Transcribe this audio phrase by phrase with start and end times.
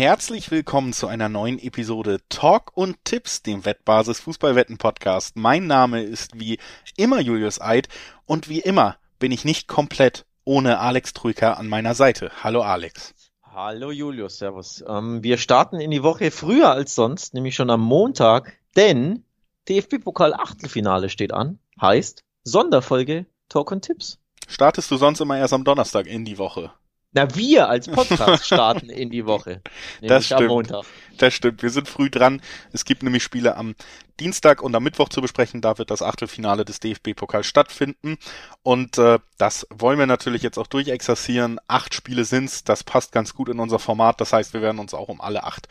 [0.00, 5.36] herzlich willkommen zu einer neuen Episode Talk und Tipps, dem Wettbasis Fußballwetten Podcast.
[5.36, 6.58] Mein Name ist wie
[6.96, 7.90] immer Julius Eid
[8.24, 12.32] und wie immer bin ich nicht komplett ohne Alex Trüker an meiner Seite.
[12.42, 13.12] Hallo Alex.
[13.42, 14.82] Hallo Julius, Servus.
[14.88, 19.24] Ähm, wir starten in die Woche früher als sonst, nämlich schon am Montag, denn
[19.68, 24.18] DFB-Pokal Achtelfinale steht an, heißt Sonderfolge Talk und Tipps.
[24.48, 26.72] Startest du sonst immer erst am Donnerstag in die Woche?
[27.12, 29.62] Na, wir als Podcast starten in die Woche.
[30.00, 30.42] Das stimmt.
[30.42, 30.84] Am Montag.
[31.18, 31.62] Das stimmt.
[31.62, 32.40] Wir sind früh dran.
[32.72, 33.74] Es gibt nämlich Spiele am
[34.20, 35.60] Dienstag und am Mittwoch zu besprechen.
[35.60, 38.16] Da wird das Achtelfinale des DFB-Pokals stattfinden.
[38.62, 41.58] Und äh, das wollen wir natürlich jetzt auch durchexerzieren.
[41.66, 42.62] Acht Spiele sind's.
[42.62, 44.20] Das passt ganz gut in unser Format.
[44.20, 45.66] Das heißt, wir werden uns auch um alle acht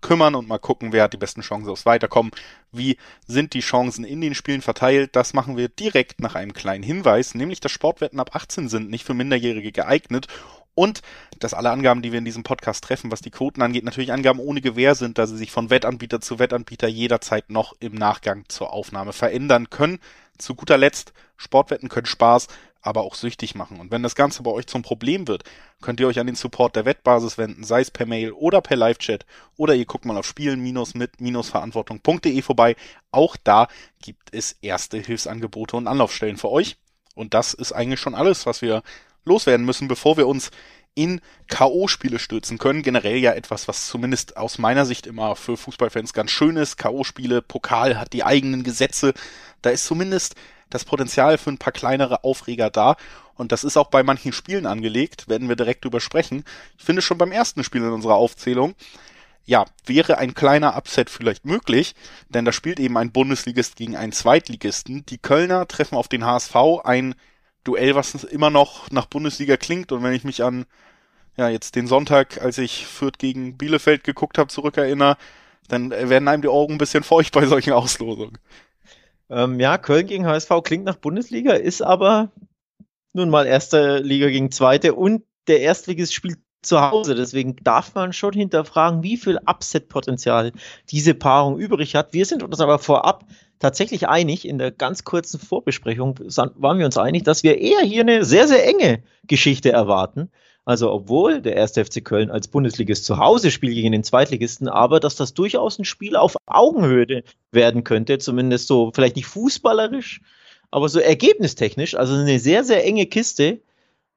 [0.00, 2.32] kümmern und mal gucken, wer hat die besten Chancen aufs Weiterkommen.
[2.72, 2.96] Wie
[3.26, 5.14] sind die Chancen in den Spielen verteilt?
[5.14, 9.04] Das machen wir direkt nach einem kleinen Hinweis, nämlich dass Sportwetten ab 18 sind nicht
[9.04, 10.26] für Minderjährige geeignet
[10.80, 11.02] und
[11.40, 14.40] dass alle Angaben, die wir in diesem Podcast treffen, was die Quoten angeht, natürlich Angaben
[14.40, 18.72] ohne Gewähr sind, da sie sich von Wettanbieter zu Wettanbieter jederzeit noch im Nachgang zur
[18.72, 19.98] Aufnahme verändern können.
[20.38, 22.46] Zu guter Letzt, Sportwetten können Spaß,
[22.80, 23.78] aber auch süchtig machen.
[23.78, 25.44] Und wenn das Ganze bei euch zum Problem wird,
[25.82, 28.78] könnt ihr euch an den Support der Wettbasis wenden, sei es per Mail oder per
[28.78, 29.26] Live-Chat
[29.58, 32.74] oder ihr guckt mal auf spielen-mit-verantwortung.de vorbei.
[33.10, 33.68] Auch da
[34.00, 36.78] gibt es erste Hilfsangebote und Anlaufstellen für euch.
[37.14, 38.82] Und das ist eigentlich schon alles, was wir
[39.24, 40.50] loswerden müssen, bevor wir uns
[40.94, 42.82] in K.O.-Spiele stürzen können.
[42.82, 46.76] Generell ja etwas, was zumindest aus meiner Sicht immer für Fußballfans ganz schön ist.
[46.76, 49.14] K.O.-Spiele, Pokal hat die eigenen Gesetze.
[49.62, 50.34] Da ist zumindest
[50.68, 52.96] das Potenzial für ein paar kleinere Aufreger da.
[53.34, 56.44] Und das ist auch bei manchen Spielen angelegt, werden wir direkt drüber sprechen.
[56.78, 58.74] Ich finde schon beim ersten Spiel in unserer Aufzählung,
[59.46, 61.94] ja, wäre ein kleiner Upset vielleicht möglich,
[62.28, 65.04] denn da spielt eben ein Bundesligist gegen einen Zweitligisten.
[65.06, 67.14] Die Kölner treffen auf den HSV, ein
[67.64, 69.92] Duell, was immer noch nach Bundesliga klingt.
[69.92, 70.66] Und wenn ich mich an
[71.36, 75.16] ja jetzt den Sonntag, als ich Fürth gegen Bielefeld geguckt habe, zurückerinnere,
[75.68, 78.38] dann werden einem die Augen ein bisschen feucht bei solchen Auslosungen.
[79.28, 82.32] Ähm, ja, Köln gegen HSV klingt nach Bundesliga, ist aber
[83.12, 87.14] nun mal erste Liga gegen zweite und der Erstligist spielt zu Hause.
[87.14, 90.52] Deswegen darf man schon hinterfragen, wie viel Upset-Potenzial
[90.90, 92.12] diese Paarung übrig hat.
[92.12, 93.24] Wir sind uns aber vorab
[93.58, 98.02] tatsächlich einig, in der ganz kurzen Vorbesprechung waren wir uns einig, dass wir eher hier
[98.02, 100.30] eine sehr, sehr enge Geschichte erwarten.
[100.64, 105.00] Also obwohl der erste FC Köln als Bundesligist zu Hause spielt gegen den Zweitligisten, aber
[105.00, 110.20] dass das durchaus ein Spiel auf Augenhöhe werden könnte, zumindest so vielleicht nicht fußballerisch,
[110.70, 113.60] aber so ergebnistechnisch, also eine sehr, sehr enge Kiste,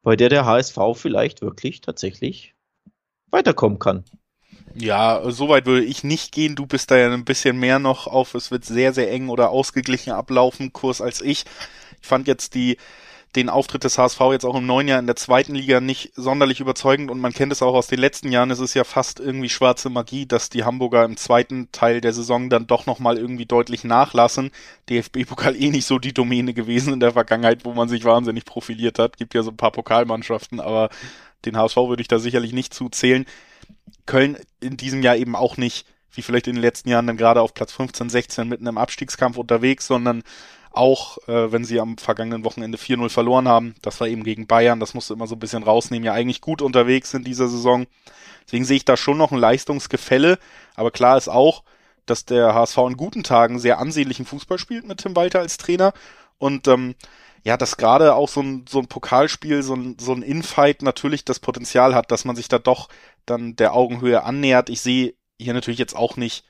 [0.03, 2.53] bei der der HSV vielleicht wirklich tatsächlich
[3.31, 4.03] weiterkommen kann.
[4.75, 6.56] Ja, so weit würde ich nicht gehen.
[6.56, 9.50] Du bist da ja ein bisschen mehr noch auf, es wird sehr, sehr eng oder
[9.50, 11.46] ausgeglichen ablaufen, Kurs als ich.
[12.02, 12.78] Ich fand jetzt die,
[13.35, 16.59] den Auftritt des HSV jetzt auch im neuen Jahr in der zweiten Liga nicht sonderlich
[16.59, 18.51] überzeugend und man kennt es auch aus den letzten Jahren.
[18.51, 22.49] Es ist ja fast irgendwie schwarze Magie, dass die Hamburger im zweiten Teil der Saison
[22.49, 24.51] dann doch nochmal irgendwie deutlich nachlassen.
[24.89, 28.99] DFB-Pokal eh nicht so die Domäne gewesen in der Vergangenheit, wo man sich wahnsinnig profiliert
[28.99, 29.17] hat.
[29.17, 30.89] Gibt ja so ein paar Pokalmannschaften, aber
[31.45, 33.25] den HSV würde ich da sicherlich nicht zuzählen.
[34.05, 37.41] Köln in diesem Jahr eben auch nicht, wie vielleicht in den letzten Jahren, dann gerade
[37.41, 40.23] auf Platz 15, 16 mitten im Abstiegskampf unterwegs, sondern
[40.73, 43.75] auch äh, wenn sie am vergangenen Wochenende 4-0 verloren haben.
[43.81, 46.61] Das war eben gegen Bayern, das musste immer so ein bisschen rausnehmen, ja eigentlich gut
[46.61, 47.85] unterwegs in dieser Saison.
[48.45, 50.39] Deswegen sehe ich da schon noch ein Leistungsgefälle,
[50.75, 51.63] aber klar ist auch,
[52.06, 55.94] dass der HSV in guten Tagen sehr ansehnlichen Fußball spielt mit Tim Walter als Trainer
[56.39, 56.95] und ähm,
[57.44, 61.23] ja, dass gerade auch so ein, so ein Pokalspiel, so ein, so ein Infight natürlich
[61.23, 62.90] das Potenzial hat, dass man sich da doch
[63.25, 64.69] dann der Augenhöhe annähert.
[64.69, 66.45] Ich sehe hier natürlich jetzt auch nicht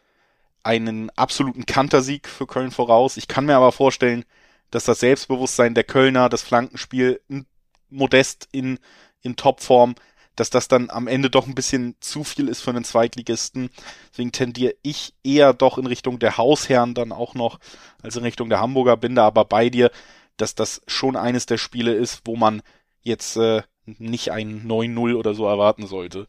[0.63, 3.17] einen absoluten Kantersieg für Köln voraus.
[3.17, 4.25] Ich kann mir aber vorstellen,
[4.71, 7.21] dass das Selbstbewusstsein der Kölner, das Flankenspiel
[7.89, 8.79] modest in,
[9.21, 9.95] in Topform,
[10.35, 13.69] dass das dann am Ende doch ein bisschen zu viel ist für einen Zweitligisten.
[14.11, 17.59] Deswegen tendiere ich eher doch in Richtung der Hausherren dann auch noch
[18.01, 18.97] als in Richtung der Hamburger.
[18.97, 19.91] Bin aber bei dir,
[20.37, 22.63] dass das schon eines der Spiele ist, wo man
[23.01, 26.27] jetzt äh, nicht ein 9-0 oder so erwarten sollte.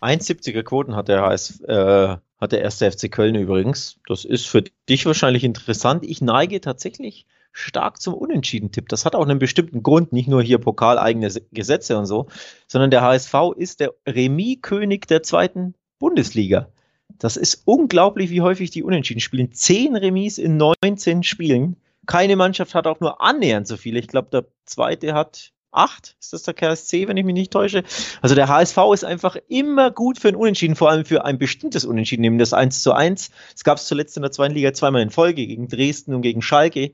[0.00, 4.00] 1,70er Quoten hat der HS, äh, hat der erste FC Köln übrigens.
[4.08, 6.04] Das ist für dich wahrscheinlich interessant.
[6.04, 8.88] Ich neige tatsächlich stark zum Unentschieden-Tipp.
[8.88, 12.26] Das hat auch einen bestimmten Grund, nicht nur hier pokaleigene Gesetze und so,
[12.66, 16.68] sondern der HSV ist der Remis-König der zweiten Bundesliga.
[17.16, 19.52] Das ist unglaublich, wie häufig die Unentschieden spielen.
[19.52, 21.76] Zehn Remis in 19 Spielen.
[22.06, 24.00] Keine Mannschaft hat auch nur annähernd so viele.
[24.00, 26.16] Ich glaube, der zweite hat acht.
[26.20, 27.82] Ist das der KSC, wenn ich mich nicht täusche?
[28.20, 31.84] Also der HSV ist einfach immer gut für ein Unentschieden, vor allem für ein bestimmtes
[31.84, 33.30] Unentschieden, nämlich das 1 zu 1.
[33.54, 36.42] Es gab es zuletzt in der zweiten Liga zweimal in Folge gegen Dresden und gegen
[36.42, 36.92] Schalke.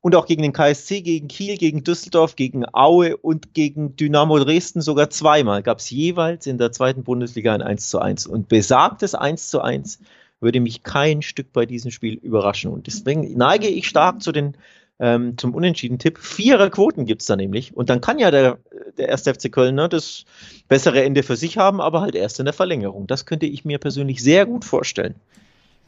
[0.00, 4.80] und auch gegen den KSC, gegen Kiel, gegen Düsseldorf, gegen Aue und gegen Dynamo Dresden
[4.80, 8.26] sogar zweimal gab es jeweils in der zweiten Bundesliga ein 1 zu 1.
[8.26, 10.00] Und besagtes 1 zu 1
[10.40, 12.72] würde mich kein Stück bei diesem Spiel überraschen.
[12.72, 14.56] Und deswegen neige ich stark zu den
[15.02, 16.16] ähm, zum Unentschieden-Tipp.
[16.16, 17.76] Vierer Quoten gibt es da nämlich.
[17.76, 18.58] Und dann kann ja der,
[18.96, 20.24] der erste FC Köln ne, das
[20.68, 23.08] bessere Ende für sich haben, aber halt erst in der Verlängerung.
[23.08, 25.16] Das könnte ich mir persönlich sehr gut vorstellen.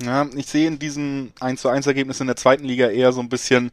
[0.03, 3.21] Ja, ich sehe in diesem 1 zu 1 Ergebnis in der zweiten Liga eher so
[3.21, 3.71] ein bisschen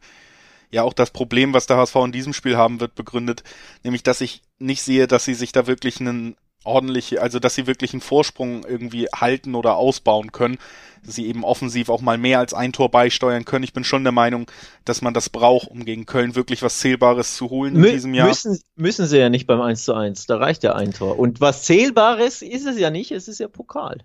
[0.70, 3.42] ja auch das Problem, was der HSV in diesem Spiel haben wird, begründet,
[3.82, 7.66] nämlich dass ich nicht sehe, dass sie sich da wirklich einen ordentlich, also dass sie
[7.66, 10.58] wirklich einen Vorsprung irgendwie halten oder ausbauen können,
[11.04, 13.64] dass sie eben offensiv auch mal mehr als ein Tor beisteuern können.
[13.64, 14.50] Ich bin schon der Meinung,
[14.84, 18.14] dass man das braucht, um gegen Köln wirklich was Zählbares zu holen Mü in diesem
[18.14, 18.28] Jahr.
[18.28, 21.18] Müssen, müssen sie ja nicht beim 1 zu 1, da reicht ja ein Tor.
[21.18, 23.98] Und was Zählbares ist es ja nicht, es ist ja Pokal.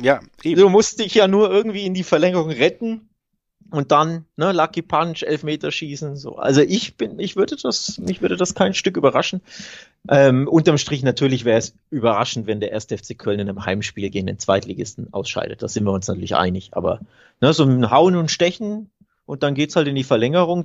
[0.00, 0.60] Ja, eben.
[0.60, 3.08] Du musst dich ja nur irgendwie in die Verlängerung retten
[3.70, 6.16] und dann ne, Lucky Punch, Elfmeter schießen.
[6.16, 6.36] So.
[6.36, 9.42] Also ich bin, ich würde das, mich würde das kein Stück überraschen.
[10.08, 14.08] Ähm, unterm Strich natürlich wäre es überraschend, wenn der erste FC Köln in einem Heimspiel
[14.10, 15.62] gegen den Zweitligisten ausscheidet.
[15.62, 16.70] Da sind wir uns natürlich einig.
[16.72, 17.00] Aber
[17.40, 18.90] ne, so ein Hauen und Stechen
[19.26, 20.64] und dann geht's halt in die Verlängerung.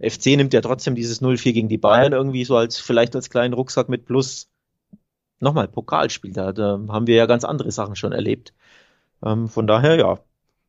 [0.00, 3.54] FC nimmt ja trotzdem dieses 0-4 gegen die Bayern irgendwie so als vielleicht als kleinen
[3.54, 4.48] Rucksack mit plus
[5.40, 6.32] nochmal Pokalspiel.
[6.32, 8.54] Da, da haben wir ja ganz andere Sachen schon erlebt.
[9.24, 10.20] Ähm, von daher ja,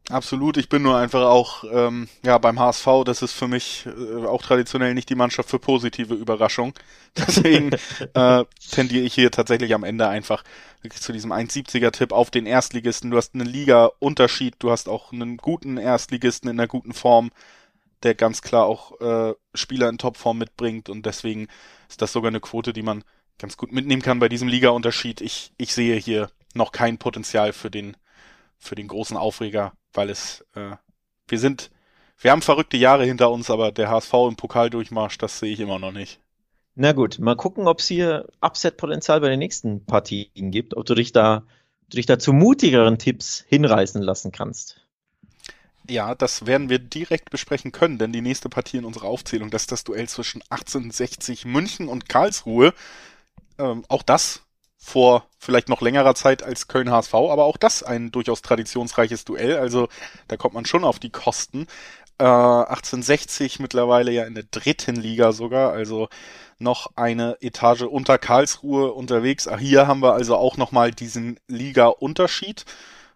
[0.09, 4.25] Absolut, ich bin nur einfach auch ähm, ja beim HSV, das ist für mich äh,
[4.25, 6.73] auch traditionell nicht die Mannschaft für positive Überraschung.
[7.17, 7.71] Deswegen
[8.13, 10.43] äh, tendiere ich hier tatsächlich am Ende einfach
[10.89, 13.11] zu diesem 1,70er Tipp auf den Erstligisten.
[13.11, 17.31] Du hast einen Liga-Unterschied, du hast auch einen guten Erstligisten in einer guten Form,
[18.03, 21.47] der ganz klar auch äh, Spieler in Topform mitbringt und deswegen
[21.89, 23.05] ist das sogar eine Quote, die man
[23.39, 25.21] ganz gut mitnehmen kann bei diesem Liga-Unterschied.
[25.21, 27.95] Ich, ich sehe hier noch kein Potenzial für den
[28.59, 30.75] für den großen Aufreger weil es, äh,
[31.27, 31.71] wir sind,
[32.19, 35.79] wir haben verrückte Jahre hinter uns, aber der HSV im Pokaldurchmarsch, das sehe ich immer
[35.79, 36.19] noch nicht.
[36.75, 40.95] Na gut, mal gucken, ob es hier Upset-Potenzial bei den nächsten Partien gibt, ob du
[40.95, 41.43] dich da,
[41.89, 44.81] du dich da zu mutigeren Tipps hinreißen lassen kannst.
[45.87, 49.63] Ja, das werden wir direkt besprechen können, denn die nächste Partie in unserer Aufzählung, das
[49.63, 52.73] ist das Duell zwischen 1860 München und Karlsruhe.
[53.59, 54.42] Ähm, auch das
[54.83, 59.57] vor vielleicht noch längerer Zeit als Köln HSV, aber auch das ein durchaus traditionsreiches Duell,
[59.57, 59.87] also
[60.27, 61.67] da kommt man schon auf die Kosten.
[62.19, 66.09] Äh, 1860 mittlerweile ja in der dritten Liga sogar, also
[66.59, 69.49] noch eine Etage unter Karlsruhe unterwegs.
[69.57, 72.65] Hier haben wir also auch nochmal diesen Liga-Unterschied.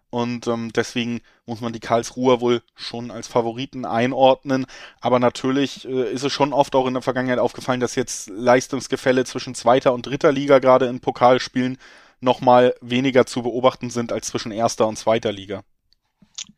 [0.10, 4.66] Und ähm, deswegen muss man die Karlsruher wohl schon als Favoriten einordnen.
[5.02, 9.26] Aber natürlich äh, ist es schon oft auch in der Vergangenheit aufgefallen, dass jetzt Leistungsgefälle
[9.26, 11.78] zwischen zweiter und dritter Liga gerade in Pokalspielen
[12.22, 15.64] nochmal weniger zu beobachten sind als zwischen erster und zweiter Liga.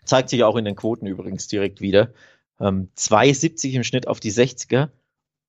[0.05, 2.13] Zeigt sich auch in den Quoten übrigens direkt wieder.
[2.59, 4.89] Ähm, 2,70 im Schnitt auf die 60er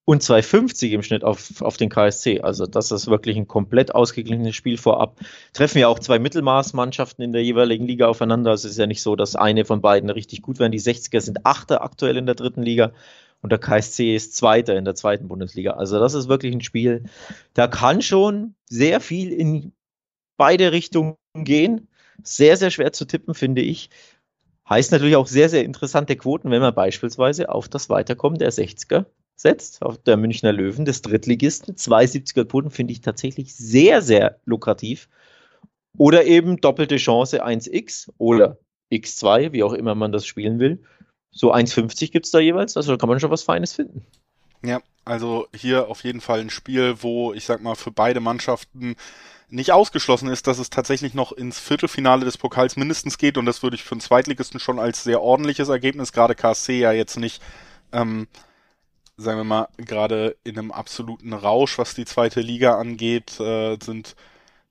[0.05, 2.41] und 2,50 im Schnitt auf, auf den KSC.
[2.41, 5.20] Also das ist wirklich ein komplett ausgeglichenes Spiel vorab.
[5.52, 8.50] Treffen ja auch zwei Mittelmaßmannschaften in der jeweiligen Liga aufeinander.
[8.50, 10.70] Also es ist ja nicht so, dass eine von beiden richtig gut wäre.
[10.70, 12.93] Die 60er sind Achter aktuell in der dritten Liga
[13.43, 15.73] und der KSC ist Zweiter in der zweiten Bundesliga.
[15.73, 17.05] Also das ist wirklich ein Spiel,
[17.55, 19.73] da kann schon sehr viel in
[20.37, 21.88] beide Richtungen gehen.
[22.23, 23.88] Sehr, sehr schwer zu tippen, finde ich.
[24.69, 29.06] Heißt natürlich auch sehr, sehr interessante Quoten, wenn man beispielsweise auf das Weiterkommen der 60er
[29.40, 31.75] setzt, auf der Münchner Löwen, des Drittligisten.
[31.75, 35.09] 270er Quoten finde ich tatsächlich sehr, sehr lukrativ.
[35.97, 38.59] Oder eben doppelte Chance 1x oder
[38.92, 40.82] x2, wie auch immer man das spielen will.
[41.32, 44.04] So 1,50 gibt es da jeweils, also da kann man schon was Feines finden.
[44.62, 48.97] Ja, also hier auf jeden Fall ein Spiel, wo ich sag mal für beide Mannschaften
[49.49, 53.62] nicht ausgeschlossen ist, dass es tatsächlich noch ins Viertelfinale des Pokals mindestens geht und das
[53.62, 57.42] würde ich für einen Zweitligisten schon als sehr ordentliches Ergebnis, gerade KSC ja jetzt nicht
[57.92, 58.28] ähm,
[59.21, 64.17] sagen wir mal, gerade in einem absoluten Rausch, was die zweite Liga angeht, äh, sind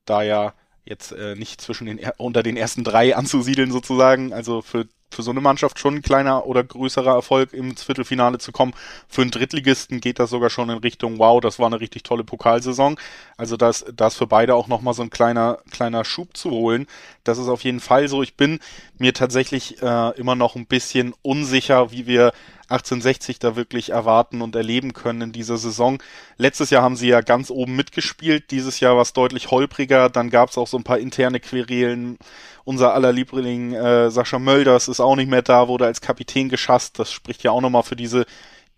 [0.05, 0.53] da ja
[0.85, 4.33] jetzt äh, nicht zwischen den unter den ersten drei anzusiedeln sozusagen.
[4.33, 8.51] Also für für so eine Mannschaft schon ein kleiner oder größerer Erfolg ins Viertelfinale zu
[8.51, 8.73] kommen.
[9.07, 12.23] Für einen Drittligisten geht das sogar schon in Richtung, wow, das war eine richtig tolle
[12.23, 12.99] Pokalsaison.
[13.37, 16.87] Also das, das für beide auch nochmal so ein kleiner, kleiner Schub zu holen.
[17.23, 18.21] Das ist auf jeden Fall so.
[18.21, 18.59] Ich bin
[18.97, 22.31] mir tatsächlich äh, immer noch ein bisschen unsicher, wie wir
[22.69, 26.01] 1860 da wirklich erwarten und erleben können in dieser Saison.
[26.37, 30.29] Letztes Jahr haben sie ja ganz oben mitgespielt, dieses Jahr war es deutlich holpriger, dann
[30.29, 32.17] gab es auch so ein paar interne Querelen.
[32.63, 36.99] Unser aller Liebling äh, Sascha Mölders ist auch nicht mehr da, wurde als Kapitän geschasst.
[36.99, 38.25] Das spricht ja auch nochmal für diese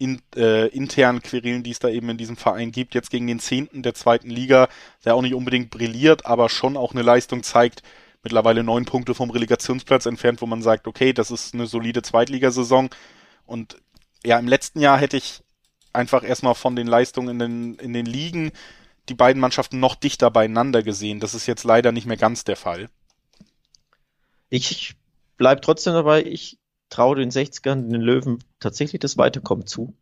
[0.01, 2.95] in, äh, internen Querelen, die es da eben in diesem Verein gibt.
[2.95, 4.67] Jetzt gegen den Zehnten der zweiten Liga,
[5.05, 7.83] der auch nicht unbedingt brilliert, aber schon auch eine Leistung zeigt,
[8.24, 12.89] mittlerweile neun Punkte vom Relegationsplatz entfernt, wo man sagt, okay, das ist eine solide Zweitligasaison.
[13.51, 13.75] Und
[14.24, 15.43] ja, im letzten Jahr hätte ich
[15.91, 18.53] einfach erstmal von den Leistungen in den, in den Ligen
[19.10, 21.20] die beiden Mannschaften noch dichter beieinander gesehen.
[21.20, 22.89] Das ist jetzt leider nicht mehr ganz der Fall.
[24.50, 24.96] Ich
[25.36, 29.98] bleib trotzdem dabei, ich traue den 60ern, den Löwen tatsächlich das Weiterkommen zu.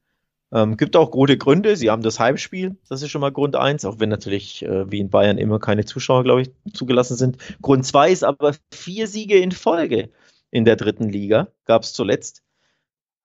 [0.51, 1.75] Ähm, gibt auch gute Gründe.
[1.75, 4.99] Sie haben das Heimspiel, das ist schon mal Grund eins, auch wenn natürlich äh, wie
[4.99, 7.37] in Bayern immer keine Zuschauer, glaube ich, zugelassen sind.
[7.63, 10.11] Grund zwei ist aber vier Siege in Folge
[10.51, 12.43] in der dritten Liga, gab es zuletzt.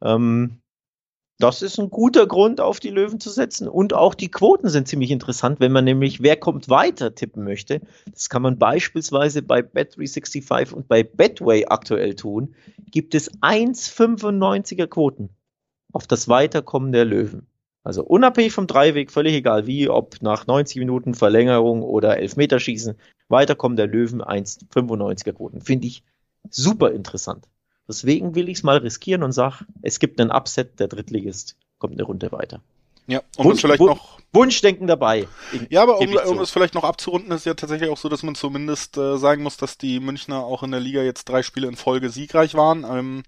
[0.05, 0.61] Ähm,
[1.39, 3.67] das ist ein guter Grund, auf die Löwen zu setzen.
[3.67, 7.81] Und auch die Quoten sind ziemlich interessant, wenn man nämlich, wer kommt weiter tippen möchte.
[8.13, 12.55] Das kann man beispielsweise bei Bet365 und bei Betway aktuell tun.
[12.91, 15.31] Gibt es 1,95er Quoten
[15.93, 17.49] auf das Weiterkommen der Löwen.
[17.83, 22.95] Also unabhängig vom Dreiweg, völlig egal wie, ob nach 90 Minuten Verlängerung oder Elfmeterschießen,
[23.29, 25.61] Weiterkommen der Löwen 1,95er Quoten.
[25.61, 26.03] Finde ich
[26.49, 27.47] super interessant.
[27.89, 31.95] Deswegen will ich es mal riskieren und sage, es gibt einen Upset, der Drittligist kommt
[31.95, 32.61] eine Runde weiter.
[33.07, 34.19] Ja, um Wunsch, vielleicht noch.
[34.33, 35.29] Wunschdenken dabei.
[35.69, 38.35] Ja, aber um, um es vielleicht noch abzurunden, ist ja tatsächlich auch so, dass man
[38.35, 41.77] zumindest äh, sagen muss, dass die Münchner auch in der Liga jetzt drei Spiele in
[41.77, 42.85] Folge siegreich waren.
[42.85, 43.23] Ähm,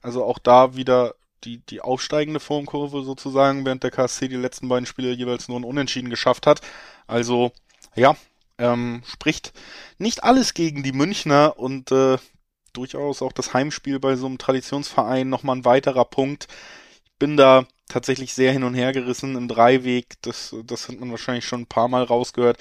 [0.00, 4.86] also auch da wieder die, die aufsteigende Formkurve sozusagen, während der KSC die letzten beiden
[4.86, 6.60] Spiele jeweils nur ein Unentschieden geschafft hat.
[7.06, 7.52] Also,
[7.94, 8.16] ja,
[8.58, 9.52] ähm, spricht
[9.98, 12.16] nicht alles gegen die Münchner und äh,
[12.76, 16.48] durchaus auch das Heimspiel bei so einem Traditionsverein nochmal ein weiterer Punkt.
[17.04, 20.14] Ich bin da tatsächlich sehr hin und her gerissen im Dreiweg.
[20.22, 22.58] Das, das hat man wahrscheinlich schon ein paar Mal rausgehört.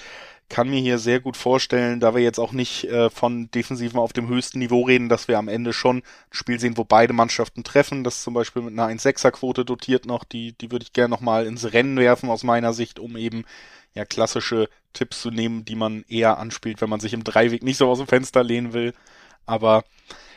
[0.48, 4.14] Kann mir hier sehr gut vorstellen, da wir jetzt auch nicht äh, von Defensiven auf
[4.14, 7.64] dem höchsten Niveau reden, dass wir am Ende schon ein Spiel sehen, wo beide Mannschaften
[7.64, 8.04] treffen.
[8.04, 10.24] Das zum Beispiel mit einer 1-6er-Quote dotiert noch.
[10.24, 13.44] Die, die würde ich gerne nochmal ins Rennen werfen aus meiner Sicht, um eben
[13.96, 17.78] ja klassische Tipps zu nehmen, die man eher anspielt, wenn man sich im Dreiweg nicht
[17.78, 18.94] so aus dem Fenster lehnen will.
[19.46, 19.84] Aber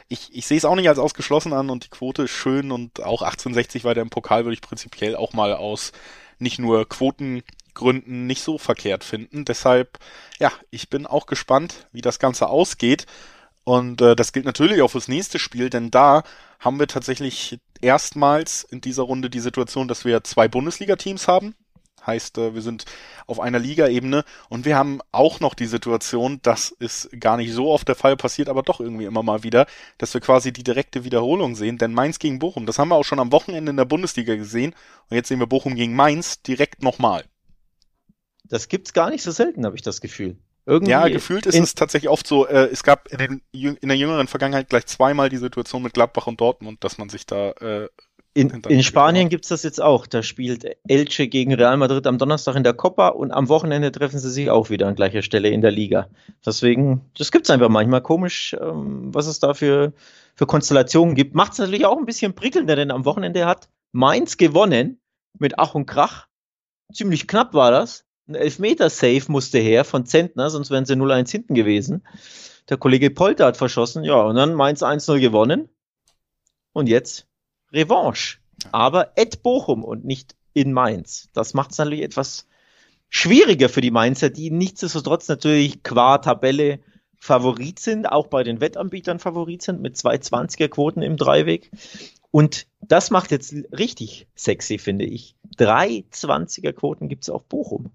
[0.08, 3.02] ich, ich sehe es auch nicht als ausgeschlossen an und die Quote ist schön und
[3.02, 5.92] auch 1860 weiter im Pokal würde ich prinzipiell auch mal aus
[6.38, 9.44] nicht nur Quotengründen nicht so verkehrt finden.
[9.44, 9.98] Deshalb,
[10.38, 13.06] ja, ich bin auch gespannt, wie das Ganze ausgeht.
[13.64, 16.22] Und äh, das gilt natürlich auch fürs nächste Spiel, denn da
[16.58, 21.54] haben wir tatsächlich erstmals in dieser Runde die Situation, dass wir zwei Bundesliga-Teams haben.
[22.08, 22.86] Heißt, äh, wir sind
[23.26, 27.70] auf einer Ligaebene und wir haben auch noch die Situation, das ist gar nicht so
[27.70, 29.66] oft der Fall, passiert aber doch irgendwie immer mal wieder,
[29.98, 33.04] dass wir quasi die direkte Wiederholung sehen, denn Mainz gegen Bochum, das haben wir auch
[33.04, 34.74] schon am Wochenende in der Bundesliga gesehen
[35.10, 37.24] und jetzt sehen wir Bochum gegen Mainz direkt nochmal.
[38.44, 40.38] Das gibt's gar nicht so selten, habe ich das Gefühl.
[40.64, 43.96] Irgendwie ja, gefühlt ist es tatsächlich oft so, äh, es gab in, den, in der
[43.96, 47.88] jüngeren Vergangenheit gleich zweimal die Situation mit Gladbach und Dortmund, dass man sich da äh,
[48.34, 50.06] in, in Spanien gibt es das jetzt auch.
[50.06, 54.18] Da spielt Elche gegen Real Madrid am Donnerstag in der Copa und am Wochenende treffen
[54.18, 56.08] sie sich auch wieder an gleicher Stelle in der Liga.
[56.44, 59.92] Deswegen, das gibt es einfach manchmal komisch, ähm, was es da für,
[60.34, 61.34] für Konstellationen gibt.
[61.34, 65.00] Macht es natürlich auch ein bisschen prickelnder, denn am Wochenende hat Mainz gewonnen
[65.38, 66.28] mit Ach und Krach.
[66.92, 68.04] Ziemlich knapp war das.
[68.28, 72.06] Ein Elfmeter-Safe musste her von Zentner, sonst wären sie 0-1 hinten gewesen.
[72.68, 75.70] Der Kollege Polter hat verschossen, ja, und dann Mainz 1-0 gewonnen.
[76.74, 77.27] Und jetzt
[77.72, 78.38] Revanche.
[78.72, 81.28] Aber at Bochum und nicht in Mainz.
[81.32, 82.46] Das macht es natürlich etwas
[83.08, 86.80] schwieriger für die Mainzer, die nichtsdestotrotz natürlich qua Tabelle
[87.18, 91.70] Favorit sind, auch bei den Wettanbietern Favorit sind, mit zwei 20er Quoten im Dreiweg.
[92.30, 95.34] Und das macht jetzt richtig sexy, finde ich.
[95.56, 97.90] Drei 20er Quoten gibt es auf Bochum.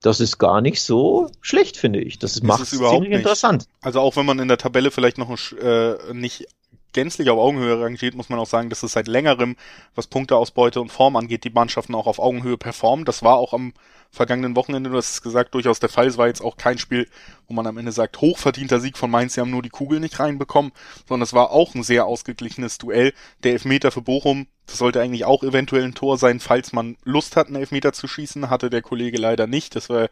[0.00, 2.18] Das ist gar nicht so schlecht, finde ich.
[2.18, 3.12] Das macht es ziemlich nicht.
[3.12, 3.66] interessant.
[3.80, 6.46] Also auch wenn man in der Tabelle vielleicht noch äh, nicht
[6.96, 9.56] gänzlich auf Augenhöhe rangiert, muss man auch sagen, dass es seit längerem,
[9.94, 13.04] was Punkteausbeute und Form angeht, die Mannschaften auch auf Augenhöhe performen.
[13.04, 13.74] Das war auch am
[14.10, 16.06] vergangenen Wochenende, du hast es gesagt, durchaus der Fall.
[16.06, 17.06] Es war jetzt auch kein Spiel,
[17.48, 20.18] wo man am Ende sagt, hochverdienter Sieg von Mainz, sie haben nur die Kugel nicht
[20.18, 20.72] reinbekommen,
[21.06, 23.12] sondern es war auch ein sehr ausgeglichenes Duell.
[23.44, 27.36] Der Elfmeter für Bochum, das sollte eigentlich auch eventuell ein Tor sein, falls man Lust
[27.36, 29.76] hat, einen Elfmeter zu schießen, hatte der Kollege leider nicht.
[29.76, 30.08] Das war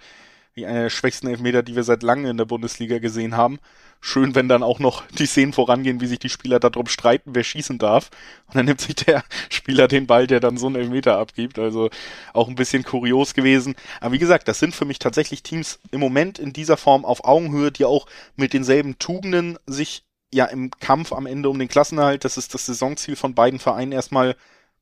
[0.55, 3.59] wie einer der schwächsten Elfmeter, die wir seit langem in der Bundesliga gesehen haben.
[4.01, 7.43] Schön, wenn dann auch noch die Szenen vorangehen, wie sich die Spieler darum streiten, wer
[7.43, 8.11] schießen darf.
[8.47, 11.59] Und dann nimmt sich der Spieler den Ball, der dann so einen Elfmeter abgibt.
[11.59, 11.91] Also
[12.33, 13.75] auch ein bisschen kurios gewesen.
[14.01, 17.25] Aber wie gesagt, das sind für mich tatsächlich Teams im Moment in dieser Form auf
[17.25, 18.07] Augenhöhe, die auch
[18.37, 22.67] mit denselben Tugenden sich ja im Kampf am Ende um den Klassenerhalt, das ist das
[22.67, 24.37] Saisonziel von beiden Vereinen erstmal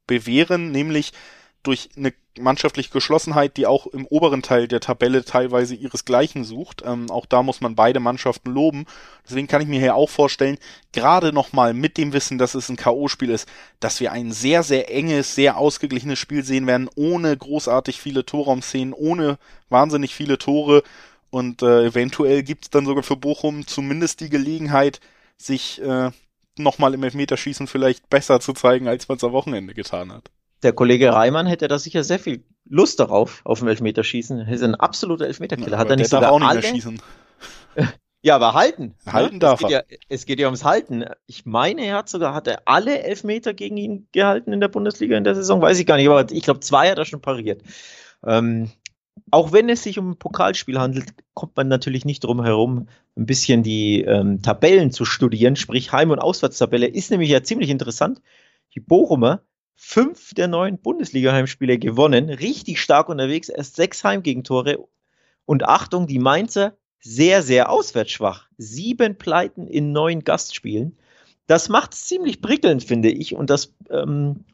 [0.07, 1.13] bewähren, nämlich
[1.63, 6.83] durch eine mannschaftliche Geschlossenheit, die auch im oberen Teil der Tabelle teilweise ihresgleichen sucht.
[6.85, 8.87] Ähm, auch da muss man beide Mannschaften loben.
[9.29, 10.59] Deswegen kann ich mir hier auch vorstellen,
[10.93, 13.49] gerade nochmal mit dem Wissen, dass es ein K.O.-Spiel ist,
[13.81, 18.95] dass wir ein sehr, sehr enges, sehr ausgeglichenes Spiel sehen werden, ohne großartig viele Torraumszenen,
[18.95, 20.83] ohne wahnsinnig viele Tore.
[21.31, 25.01] Und äh, eventuell gibt's dann sogar für Bochum zumindest die Gelegenheit,
[25.37, 26.11] sich äh,
[26.57, 30.31] nochmal im Elfmeterschießen vielleicht besser zu zeigen, als man es am Wochenende getan hat.
[30.63, 34.41] Der Kollege Reimann hätte da sicher sehr viel Lust darauf, auf dem Elfmeterschießen.
[34.41, 35.79] Er ist ein absoluter Elfmeterkiller.
[35.79, 36.63] Hat er nicht sogar auch nicht alle?
[36.63, 37.01] schießen.
[38.25, 38.95] Ja, aber halten.
[39.05, 39.13] Ne?
[39.13, 39.41] Halten ne?
[39.41, 39.71] darf es er.
[39.71, 41.05] Ja, es geht ja ums Halten.
[41.27, 45.17] Ich meine, er hat sogar, hat er alle Elfmeter gegen ihn gehalten in der Bundesliga
[45.17, 45.61] in der Saison?
[45.61, 47.63] Weiß ich gar nicht, aber ich glaube, zwei hat er schon pariert.
[48.25, 48.71] Ähm,
[49.33, 53.27] auch wenn es sich um ein Pokalspiel handelt, kommt man natürlich nicht drum herum, ein
[53.27, 58.23] bisschen die ähm, Tabellen zu studieren, sprich Heim- und Auswärtstabelle ist nämlich ja ziemlich interessant.
[58.75, 59.43] Die Bochumer
[59.85, 64.79] fünf der neun Bundesliga-Heimspiele gewonnen, richtig stark unterwegs, erst sechs Heimgegentore
[65.45, 68.47] und Achtung, die Mainzer sehr, sehr auswärtsschwach.
[68.57, 70.97] Sieben Pleiten in neun Gastspielen.
[71.49, 74.45] Das macht es ziemlich prickelnd, finde ich, und das ähm,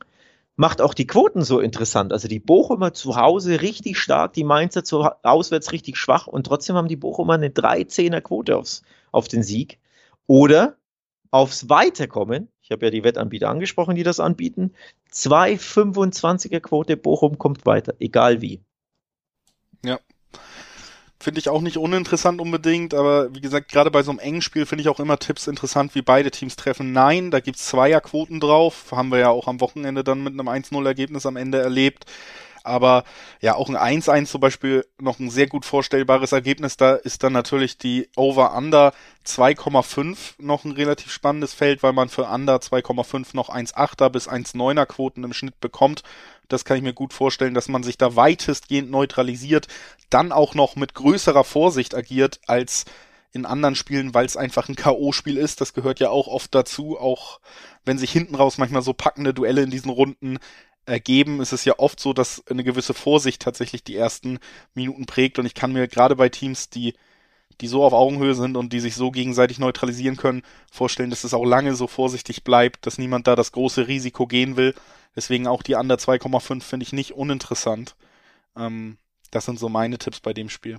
[0.56, 2.12] macht auch die Quoten so interessant.
[2.12, 6.75] Also die Bochumer zu Hause richtig stark, die Mainzer zu auswärts richtig schwach und trotzdem
[6.75, 8.82] haben die Bochumer eine 3-10er Quote aufs,
[9.12, 9.78] auf den Sieg.
[10.26, 10.78] Oder
[11.30, 14.75] aufs Weiterkommen, ich habe ja die Wettanbieter angesprochen, die das anbieten,
[15.14, 18.60] 2,25er Quote, Bochum kommt weiter, egal wie.
[19.82, 19.98] Ja.
[21.18, 24.66] Finde ich auch nicht uninteressant unbedingt, aber wie gesagt, gerade bei so einem engen Spiel
[24.66, 26.92] finde ich auch immer Tipps interessant, wie beide Teams treffen.
[26.92, 28.92] Nein, da gibt's Zweierquoten drauf.
[28.92, 32.04] Haben wir ja auch am Wochenende dann mit einem 1-0-Ergebnis am Ende erlebt.
[32.68, 33.04] Aber
[33.40, 36.76] ja, auch ein 1-1 zum Beispiel noch ein sehr gut vorstellbares Ergebnis.
[36.76, 38.92] Da ist dann natürlich die Over-Under
[39.26, 44.87] 2,5 noch ein relativ spannendes Feld, weil man für Under 2,5 noch 1,8er bis 1,9er
[44.87, 46.02] Quoten im Schnitt bekommt.
[46.48, 49.68] Das kann ich mir gut vorstellen, dass man sich da weitestgehend neutralisiert,
[50.10, 52.84] dann auch noch mit größerer Vorsicht agiert als
[53.32, 55.60] in anderen Spielen, weil es einfach ein K.O.-Spiel ist.
[55.60, 57.40] Das gehört ja auch oft dazu, auch
[57.84, 60.38] wenn sich hinten raus manchmal so packende Duelle in diesen Runden
[60.88, 64.38] ergeben, ist es ja oft so, dass eine gewisse Vorsicht tatsächlich die ersten
[64.75, 65.38] Minuten prägt.
[65.38, 66.95] Und ich kann mir gerade bei Teams, die,
[67.61, 70.42] die so auf Augenhöhe sind und die sich so gegenseitig neutralisieren können,
[70.73, 74.57] vorstellen, dass es auch lange so vorsichtig bleibt, dass niemand da das große Risiko gehen
[74.57, 74.75] will.
[75.14, 77.95] Deswegen auch die Under 2,5 finde ich nicht uninteressant.
[78.57, 78.99] Ähm,
[79.30, 80.78] das sind so meine Tipps bei dem Spiel.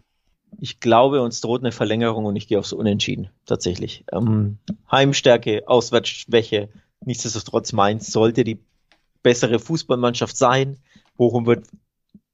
[0.59, 4.03] Ich glaube, uns droht eine Verlängerung und ich gehe aufs Unentschieden, tatsächlich.
[4.11, 4.57] Ähm,
[4.91, 6.69] Heimstärke, Auswärtsschwäche,
[7.05, 8.59] nichtsdestotrotz Mainz sollte die
[9.23, 10.77] bessere Fußballmannschaft sein.
[11.17, 11.67] Bochum wird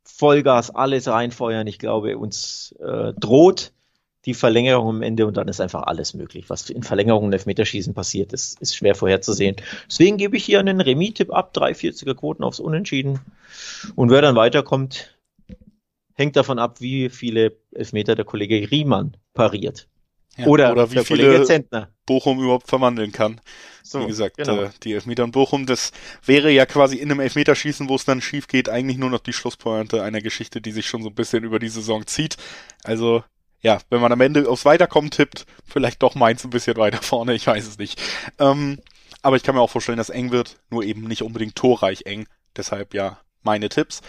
[0.04, 1.68] Vollgas alles reinfeuern.
[1.68, 3.74] Ich glaube, uns äh, droht
[4.26, 6.50] die Verlängerung am Ende und dann ist einfach alles möglich.
[6.50, 9.56] Was in Verlängerung und Elfmeterschießen passiert, ist, ist schwer vorherzusehen.
[9.88, 13.20] Deswegen gebe ich hier einen Remis-Tipp ab, 3,40er Quoten aufs Unentschieden.
[13.96, 15.16] Und wer dann weiterkommt,
[16.14, 19.88] hängt davon ab, wie viele Elfmeter der Kollege Riemann pariert.
[20.38, 23.40] Ja, oder, oder wie viele Bochum überhaupt verwandeln kann.
[23.84, 24.64] So, wie gesagt, genau.
[24.64, 25.92] äh, die Elfmeter in Bochum, das
[26.26, 29.34] wäre ja quasi in einem Elfmeterschießen, wo es dann schief geht, eigentlich nur noch die
[29.34, 32.38] Schlusspointe einer Geschichte, die sich schon so ein bisschen über die Saison zieht.
[32.84, 33.24] Also,
[33.62, 37.34] ja, wenn man am Ende aufs Weiterkommen tippt, vielleicht doch Mainz ein bisschen weiter vorne,
[37.34, 38.02] ich weiß es nicht.
[38.40, 38.80] Ähm,
[39.22, 42.28] aber ich kann mir auch vorstellen, dass eng wird, nur eben nicht unbedingt torreich eng.
[42.56, 44.02] Deshalb ja meine Tipps.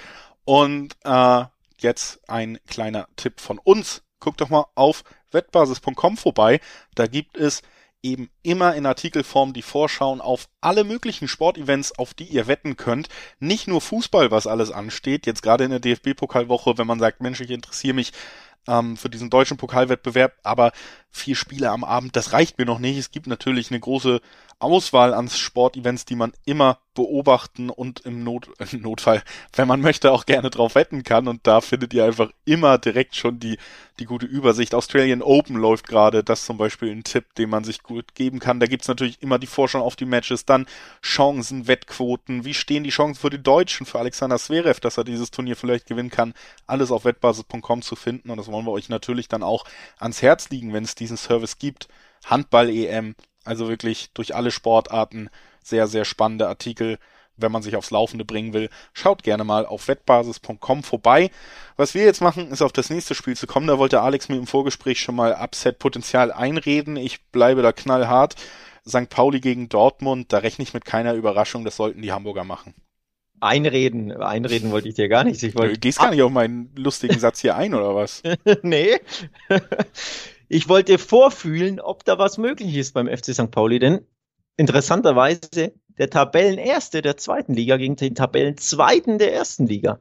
[0.44, 1.44] Und äh,
[1.78, 4.02] jetzt ein kleiner Tipp von uns.
[4.20, 6.60] Guckt doch mal auf wettbasis.com vorbei.
[6.94, 7.62] Da gibt es
[8.02, 13.08] eben immer in Artikelform die Vorschauen auf alle möglichen Sportevents, auf die ihr wetten könnt.
[13.40, 15.26] Nicht nur Fußball, was alles ansteht.
[15.26, 18.12] Jetzt gerade in der DFB-Pokalwoche, wenn man sagt, Mensch, ich interessiere mich
[18.68, 20.72] ähm, für diesen deutschen Pokalwettbewerb, aber
[21.10, 22.98] vier Spiele am Abend, das reicht mir noch nicht.
[22.98, 24.20] Es gibt natürlich eine große
[24.58, 29.22] Auswahl an Sportevents, die man immer beobachten und im Not äh, Notfall,
[29.54, 31.28] wenn man möchte, auch gerne drauf wetten kann.
[31.28, 33.58] Und da findet ihr einfach immer direkt schon die,
[33.98, 34.74] die gute Übersicht.
[34.74, 38.58] Australian Open läuft gerade, das zum Beispiel ein Tipp, den man sich gut geben kann.
[38.58, 40.66] Da gibt's natürlich immer die Vorschau auf die Matches, dann
[41.02, 45.30] Chancen, Wettquoten, wie stehen die Chancen für die Deutschen, für Alexander Zverev, dass er dieses
[45.30, 46.32] Turnier vielleicht gewinnen kann.
[46.66, 49.64] Alles auf wettbasis.com zu finden und das wollen wir euch natürlich dann auch
[49.98, 51.88] ans Herz liegen, wenn es diesen Service gibt.
[52.24, 53.14] Handball-EM,
[53.46, 55.30] also wirklich durch alle Sportarten
[55.62, 56.98] sehr, sehr spannende Artikel,
[57.36, 58.70] wenn man sich aufs Laufende bringen will.
[58.92, 61.30] Schaut gerne mal auf wettbasis.com vorbei.
[61.76, 63.66] Was wir jetzt machen, ist auf das nächste Spiel zu kommen.
[63.66, 66.96] Da wollte Alex mir im Vorgespräch schon mal Upset-Potenzial einreden.
[66.96, 68.36] Ich bleibe da knallhart.
[68.88, 69.08] St.
[69.08, 71.64] Pauli gegen Dortmund, da rechne ich mit keiner Überraschung.
[71.64, 72.74] Das sollten die Hamburger machen.
[73.40, 75.42] Einreden, einreden wollte ich dir gar nicht.
[75.42, 78.22] Ich wollte du gehst gar nicht auf meinen lustigen Satz hier ein, oder was?
[78.62, 78.98] nee.
[80.48, 83.50] Ich wollte vorfühlen, ob da was möglich ist beim FC St.
[83.50, 84.06] Pauli, denn
[84.56, 89.98] interessanterweise der Tabellenerste der zweiten Liga gegen den Tabellenzweiten der ersten Liga.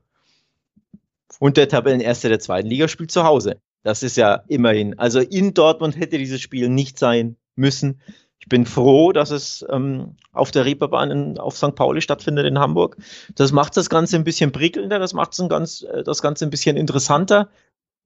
[1.40, 3.60] Und der Tabellenerste der zweiten Liga spielt zu Hause.
[3.84, 4.98] Das ist ja immerhin.
[5.00, 8.02] Also in Dortmund hätte dieses Spiel nicht sein müssen.
[8.40, 11.76] Ich bin froh, dass es ähm, auf der Reeperbahn in, auf St.
[11.76, 12.98] Pauli stattfindet in Hamburg.
[13.34, 16.78] Das macht das Ganze ein bisschen prickelnder, das macht ganz, äh, das Ganze ein bisschen
[16.78, 17.50] interessanter.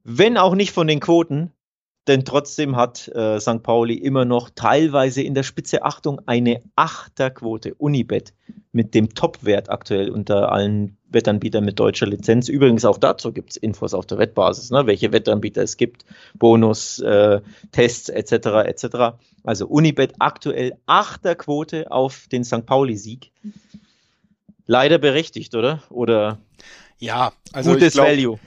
[0.03, 1.51] Wenn auch nicht von den Quoten,
[2.07, 3.61] denn trotzdem hat äh, St.
[3.61, 8.33] Pauli immer noch teilweise in der Spitze Achtung eine Achterquote Unibet
[8.71, 12.49] mit dem Topwert aktuell unter allen Wettanbietern mit deutscher Lizenz.
[12.49, 16.99] Übrigens auch dazu gibt es Infos auf der Wettbasis, ne, welche Wettanbieter es gibt, Bonus,
[16.99, 18.31] äh, Tests etc.
[18.65, 18.85] etc.
[19.43, 22.65] Also Unibet aktuell Achterquote auf den St.
[22.65, 23.31] Pauli-Sieg.
[24.67, 25.81] Leider berechtigt, oder?
[25.89, 26.37] Oder
[26.99, 28.39] ja, also gutes glaub, Value.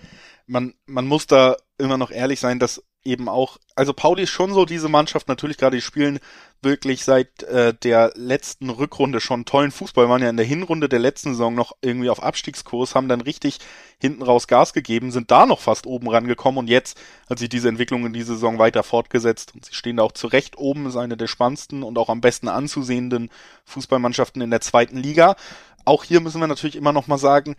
[0.46, 4.54] Man, man muss da immer noch ehrlich sein, dass eben auch, also Pauli ist schon
[4.54, 6.20] so diese Mannschaft, natürlich gerade die spielen
[6.62, 11.00] wirklich seit äh, der letzten Rückrunde schon tollen Fußball, waren ja in der Hinrunde der
[11.00, 13.58] letzten Saison noch irgendwie auf Abstiegskurs, haben dann richtig
[13.98, 17.68] hinten raus Gas gegeben, sind da noch fast oben rangekommen und jetzt hat sich diese
[17.68, 20.96] Entwicklung in dieser Saison weiter fortgesetzt und sie stehen da auch zu Recht oben, ist
[20.96, 23.30] eine der spannendsten und auch am besten anzusehenden
[23.64, 25.36] Fußballmannschaften in der zweiten Liga.
[25.84, 27.56] Auch hier müssen wir natürlich immer noch mal sagen,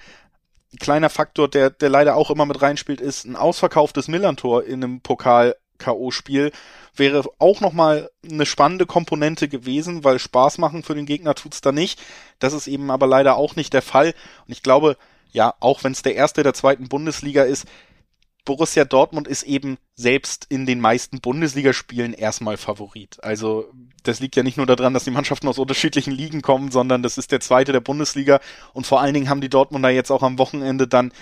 [0.80, 5.02] kleiner Faktor, der, der leider auch immer mit reinspielt, ist ein ausverkauftes Millantor in einem
[5.02, 6.52] Pokal-K.O.-Spiel
[6.96, 11.72] wäre auch nochmal eine spannende Komponente gewesen, weil Spaß machen für den Gegner tut's da
[11.72, 12.00] nicht.
[12.40, 14.14] Das ist eben aber leider auch nicht der Fall.
[14.48, 14.98] Und ich glaube,
[15.32, 17.66] ja, auch wenn es der erste der zweiten Bundesliga ist,
[18.46, 23.24] Borussia Dortmund ist eben selbst in den meisten Bundesligaspielen erstmal Favorit.
[23.24, 23.72] Also
[24.04, 27.18] das liegt ja nicht nur daran, dass die Mannschaften aus unterschiedlichen Ligen kommen, sondern das
[27.18, 28.42] ist der zweite der Bundesliga.
[28.74, 31.14] Und vor allen Dingen haben die Dortmunder jetzt auch am Wochenende dann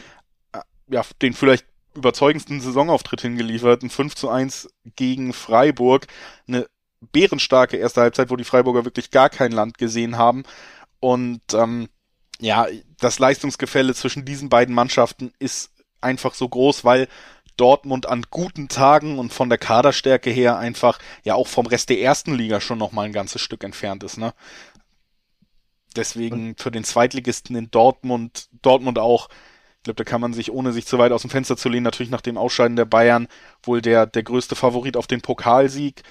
[0.52, 6.08] äh, ja den vielleicht überzeugendsten Saisonauftritt hingeliefert, ein 5 zu 1 gegen Freiburg,
[6.48, 6.68] eine
[7.12, 10.44] bärenstarke erste Halbzeit, wo die Freiburger wirklich gar kein Land gesehen haben.
[11.00, 11.90] Und ähm,
[12.40, 12.68] ja,
[13.00, 17.08] das Leistungsgefälle zwischen diesen beiden Mannschaften ist einfach so groß, weil
[17.58, 22.00] Dortmund an guten Tagen und von der Kaderstärke her einfach ja auch vom Rest der
[22.00, 24.34] ersten Liga schon noch mal ein ganzes Stück entfernt ist, ne?
[25.96, 29.28] Deswegen für den Zweitligisten in Dortmund, Dortmund auch,
[29.78, 31.84] ich glaube, da kann man sich, ohne sich zu weit aus dem Fenster zu lehnen,
[31.84, 33.28] natürlich nach dem Ausscheiden der Bayern
[33.64, 36.04] wohl der, der größte Favorit auf den Pokalsieg.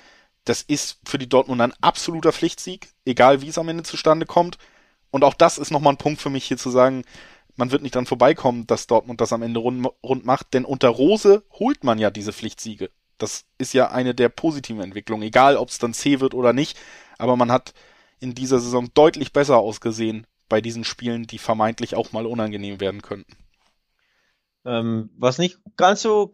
[0.44, 4.58] Das ist für die Dortmund ein absoluter Pflichtsieg, egal wie es am Ende zustande kommt.
[5.10, 7.04] Und auch das ist nochmal ein Punkt für mich hier zu sagen,
[7.60, 10.88] man wird nicht dran vorbeikommen, dass Dortmund das am Ende rund, rund macht, denn unter
[10.88, 12.90] Rose holt man ja diese Pflichtsiege.
[13.18, 16.78] Das ist ja eine der positiven Entwicklungen, egal ob es dann C wird oder nicht,
[17.18, 17.74] aber man hat
[18.18, 23.02] in dieser Saison deutlich besser ausgesehen bei diesen Spielen, die vermeintlich auch mal unangenehm werden
[23.02, 23.36] könnten.
[24.64, 26.32] Ähm, was nicht ganz so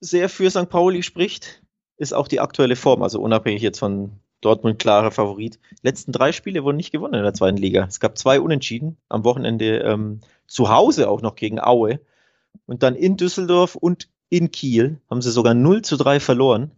[0.00, 0.68] sehr für St.
[0.68, 1.62] Pauli spricht,
[1.98, 5.58] ist auch die aktuelle Form, also unabhängig jetzt von Dortmund klarer Favorit.
[5.82, 7.84] letzten drei Spiele wurden nicht gewonnen in der zweiten Liga.
[7.84, 8.98] Es gab zwei Unentschieden.
[9.08, 10.20] Am Wochenende ähm,
[10.52, 12.00] zu Hause auch noch gegen Aue.
[12.66, 16.72] Und dann in Düsseldorf und in Kiel haben sie sogar 0 zu 3 verloren.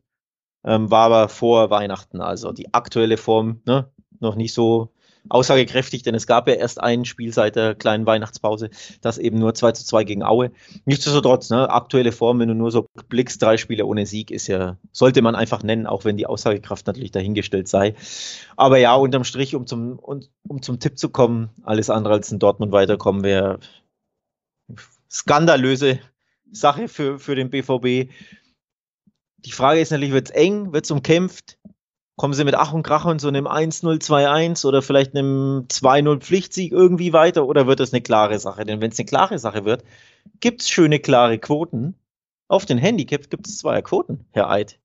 [0.65, 2.21] Ähm, war aber vor Weihnachten.
[2.21, 4.94] Also die aktuelle Form ne, noch nicht so
[5.29, 9.55] aussagekräftig, denn es gab ja erst ein Spiel seit der kleinen Weihnachtspause, das eben nur
[9.55, 10.51] 2 zu 2 gegen Aue.
[10.85, 14.77] Nichtsdestotrotz, ne, aktuelle Form, wenn du nur so blickst, drei Spiele ohne Sieg, ist ja,
[14.93, 17.95] sollte man einfach nennen, auch wenn die Aussagekraft natürlich dahingestellt sei.
[18.57, 22.31] Aber ja, unterm Strich, um zum, um, um zum Tipp zu kommen, alles andere als
[22.31, 23.59] in Dortmund weiterkommen, wäre
[25.11, 26.01] skandalöse
[26.51, 28.11] Sache für, für den BVB.
[29.39, 31.59] Die Frage ist natürlich, wird es eng, wird es umkämpft?
[32.17, 36.21] Kommen sie mit Ach und Krach und so einem 1-0, 2-1 oder vielleicht einem 2-0
[36.21, 38.65] Pflichtsieg irgendwie weiter oder wird das eine klare Sache?
[38.65, 39.85] Denn wenn es eine klare Sache wird,
[40.41, 41.95] gibt es schöne, klare Quoten.
[42.47, 44.79] Auf den Handicap gibt es zwei Quoten, Herr Eid.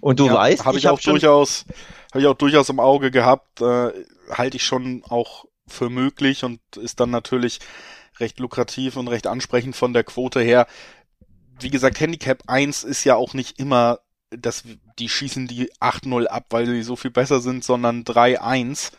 [0.00, 1.66] Und du ja, weißt, habe ich, ich, auch hab durchaus,
[2.12, 3.90] habe ich auch durchaus im Auge gehabt, äh,
[4.30, 7.58] halte ich schon auch für möglich und ist dann natürlich
[8.20, 10.66] recht lukrativ und recht ansprechend von der Quote her.
[11.60, 13.98] Wie gesagt, Handicap 1 ist ja auch nicht immer
[14.30, 14.64] dass
[14.98, 18.92] die schießen die 8-0 ab, weil sie so viel besser sind, sondern 3-1.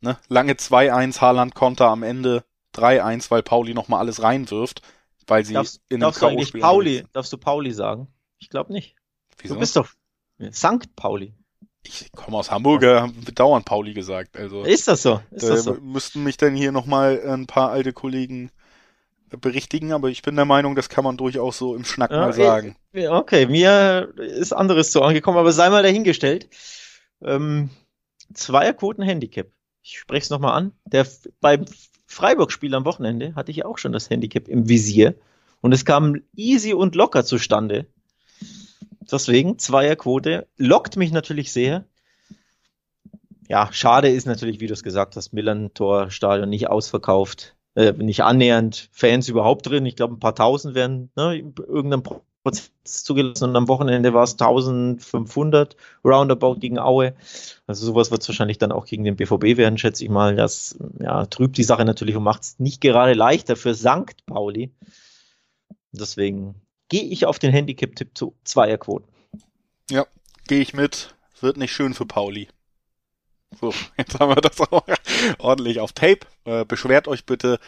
[0.00, 0.18] Ne?
[0.28, 2.44] Lange 2-1, Haaland Konter am Ende
[2.74, 4.82] 3-1, weil Pauli nochmal alles reinwirft,
[5.26, 8.08] weil sie darfst, in einem darfst du eigentlich Pauli, darfst du Pauli sagen?
[8.38, 8.96] Ich glaube nicht.
[9.38, 9.54] Wieso?
[9.54, 9.88] Du bist doch
[10.50, 11.34] Sankt Pauli.
[11.86, 14.36] Ich komme aus Hamburg, haben wir dauernd Pauli gesagt.
[14.36, 15.20] Also, ist das so?
[15.30, 15.74] Ist da das so?
[15.74, 18.50] Müssten mich dann hier nochmal ein paar alte Kollegen
[19.30, 22.32] berichtigen, aber ich bin der Meinung, das kann man durchaus so im Schnack ja, mal
[22.32, 22.76] sagen.
[22.94, 26.48] Okay, mir ist anderes so angekommen, aber sei mal dahingestellt.
[27.22, 27.70] Ähm,
[28.32, 29.48] Zweierquoten-Handicap.
[29.82, 30.72] Ich spreche es nochmal an.
[30.86, 31.06] Der,
[31.40, 31.64] beim
[32.06, 35.14] Freiburg-Spiel am Wochenende hatte ich auch schon das Handicap im Visier
[35.60, 37.86] und es kam easy und locker zustande.
[39.10, 41.84] Deswegen Zweierquote lockt mich natürlich sehr.
[43.48, 48.88] Ja, schade ist natürlich, wie du es gesagt hast, Milan-Tor-Stadion nicht ausverkauft äh, nicht annähernd
[48.92, 49.86] Fans überhaupt drin.
[49.86, 54.32] Ich glaube, ein paar tausend werden ne, irgendeinem Prozess zugelassen und am Wochenende war es
[54.32, 57.14] 1500 roundabout gegen Aue.
[57.66, 60.36] Also sowas wird es wahrscheinlich dann auch gegen den BVB werden, schätze ich mal.
[60.36, 64.26] Das ja, trübt die Sache natürlich und macht es nicht gerade leichter für St.
[64.26, 64.70] Pauli.
[65.92, 66.54] Deswegen
[66.88, 69.08] gehe ich auf den Handicap-Tipp zu Zweierquoten.
[69.90, 70.06] Ja,
[70.46, 71.14] gehe ich mit.
[71.40, 72.48] Wird nicht schön für Pauli.
[73.60, 74.84] So, jetzt haben wir das auch
[75.38, 76.20] ordentlich auf Tape.
[76.44, 77.58] Äh, beschwert euch bitte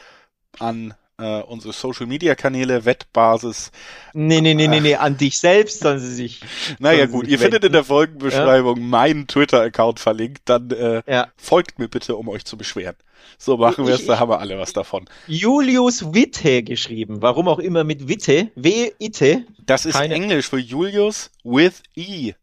[0.58, 3.70] an äh, unsere Social Media Kanäle, Wettbasis.
[4.12, 6.40] Nee, nee, nee, nee, nee, an dich selbst sollen sie sich.
[6.78, 8.82] Naja, gut, ihr findet in der Folgenbeschreibung ja.
[8.82, 11.28] meinen Twitter-Account verlinkt, dann äh, ja.
[11.36, 12.96] folgt mir bitte, um euch zu beschweren.
[13.38, 15.06] So machen wir es, da haben wir alle was davon.
[15.26, 19.44] Julius Witte geschrieben, warum auch immer mit Witte, W-Itte.
[19.64, 20.14] Das ist Keine...
[20.14, 22.34] Englisch für Julius with E.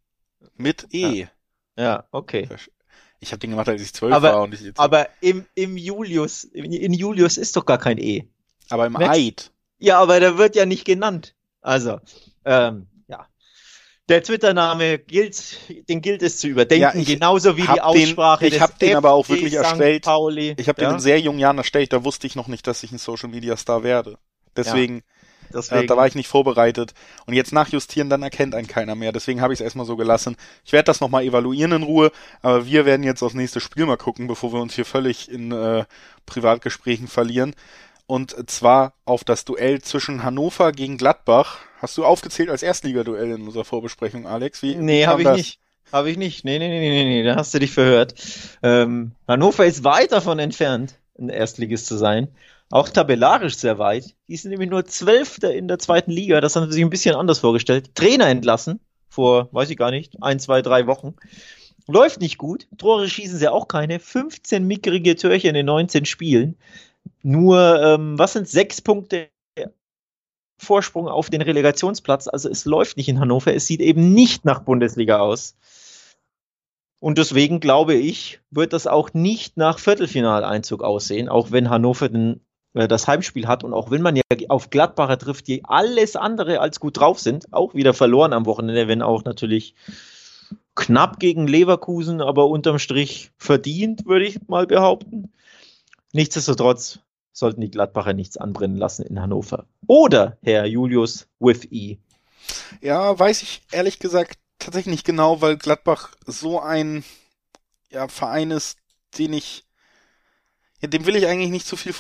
[0.57, 1.27] Mit E.
[1.77, 2.47] Ja, ja okay.
[3.23, 4.41] Ich habe den gemacht, als ich zwölf war.
[4.41, 8.27] Und ich jetzt aber im, im Julius, in Julius ist doch gar kein E.
[8.69, 9.51] Aber im Eid.
[9.79, 11.33] Ja, aber der wird ja nicht genannt.
[11.61, 11.99] Also,
[12.43, 13.25] ähm, ja.
[14.09, 15.57] Der Twitter-Name gilt,
[15.87, 18.45] den gilt es zu überdenken, ja, genauso wie die Aussprache.
[18.45, 20.03] Den, ich habe den aber auch wirklich erstellt.
[20.03, 20.55] Pauli.
[20.57, 20.89] Ich habe ja?
[20.89, 23.29] den in sehr jungen Jahren erstellt, da wusste ich noch nicht, dass ich ein Social
[23.29, 24.17] Media Star werde.
[24.57, 25.01] Deswegen, ja,
[25.53, 25.83] deswegen.
[25.83, 26.93] Äh, da war ich nicht vorbereitet.
[27.25, 29.11] Und jetzt nachjustieren, dann erkennt einen keiner mehr.
[29.11, 30.35] Deswegen habe ich es erstmal so gelassen.
[30.65, 32.11] Ich werde das nochmal evaluieren in Ruhe,
[32.41, 35.51] aber wir werden jetzt aufs nächste Spiel mal gucken, bevor wir uns hier völlig in
[35.51, 35.85] äh,
[36.25, 37.55] Privatgesprächen verlieren
[38.05, 41.59] und zwar auf das Duell zwischen Hannover gegen Gladbach.
[41.79, 44.61] Hast du aufgezählt als Erstligaduell in unserer Vorbesprechung, Alex?
[44.61, 45.37] Wie nee, habe ich das?
[45.37, 45.59] nicht.
[45.91, 46.43] Habe ich nicht.
[46.43, 48.15] Nee, nee, nee, nee, nee, da hast du dich verhört.
[48.63, 52.29] Ähm, Hannover ist weit davon entfernt, ein Erstligist zu sein.
[52.73, 54.15] Auch tabellarisch sehr weit.
[54.27, 56.41] Die sind nämlich nur Zwölfter in der zweiten Liga.
[56.41, 57.93] Das haben sie sich ein bisschen anders vorgestellt.
[57.93, 61.13] Trainer entlassen vor, weiß ich gar nicht, ein, zwei, drei Wochen.
[61.87, 62.67] Läuft nicht gut.
[62.79, 63.99] Tore schießen sie auch keine.
[63.99, 66.57] 15 mickrige Türchen in 19 Spielen
[67.21, 69.29] nur, ähm, was sind sechs Punkte
[70.57, 72.27] Vorsprung auf den Relegationsplatz?
[72.27, 73.53] Also es läuft nicht in Hannover.
[73.53, 75.55] Es sieht eben nicht nach Bundesliga aus.
[76.99, 82.41] Und deswegen glaube ich, wird das auch nicht nach Viertelfinaleinzug aussehen, auch wenn Hannover den,
[82.73, 86.59] äh, das Heimspiel hat und auch wenn man ja auf Gladbacher trifft, die alles andere
[86.59, 89.75] als gut drauf sind, auch wieder verloren am Wochenende, wenn auch natürlich
[90.75, 95.31] knapp gegen Leverkusen, aber unterm Strich verdient, würde ich mal behaupten.
[96.13, 96.99] Nichtsdestotrotz
[97.31, 99.65] sollten die Gladbacher nichts anbrennen lassen in Hannover.
[99.87, 101.97] Oder Herr Julius with E.
[102.81, 107.03] Ja, weiß ich ehrlich gesagt tatsächlich nicht genau, weil Gladbach so ein
[107.89, 108.77] ja, Verein ist,
[109.17, 109.63] den ich
[110.83, 111.95] ja, dem will ich eigentlich nicht zu viel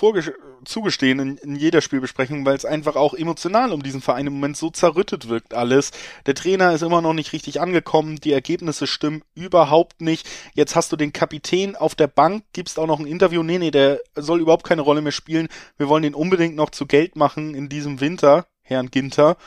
[0.65, 4.57] zugestehen in, in, jeder Spielbesprechung, weil es einfach auch emotional um diesen Verein im Moment
[4.57, 5.91] so zerrüttet wirkt alles.
[6.25, 10.29] Der Trainer ist immer noch nicht richtig angekommen, die Ergebnisse stimmen überhaupt nicht.
[10.53, 13.41] Jetzt hast du den Kapitän auf der Bank, gibst auch noch ein Interview.
[13.41, 15.47] Nee, nee, der soll überhaupt keine Rolle mehr spielen.
[15.77, 19.37] Wir wollen den unbedingt noch zu Geld machen in diesem Winter, Herrn Ginter.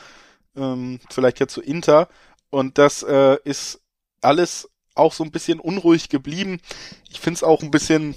[0.55, 2.09] Ähm, vielleicht ja zu Inter.
[2.49, 3.81] Und das äh, ist
[4.19, 6.59] alles auch so ein bisschen unruhig geblieben.
[7.11, 8.15] Ich finde es auch ein bisschen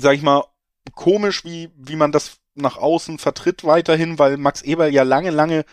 [0.00, 0.44] sag ich mal,
[0.94, 5.64] komisch, wie, wie man das nach außen vertritt weiterhin, weil Max Eberl ja lange, lange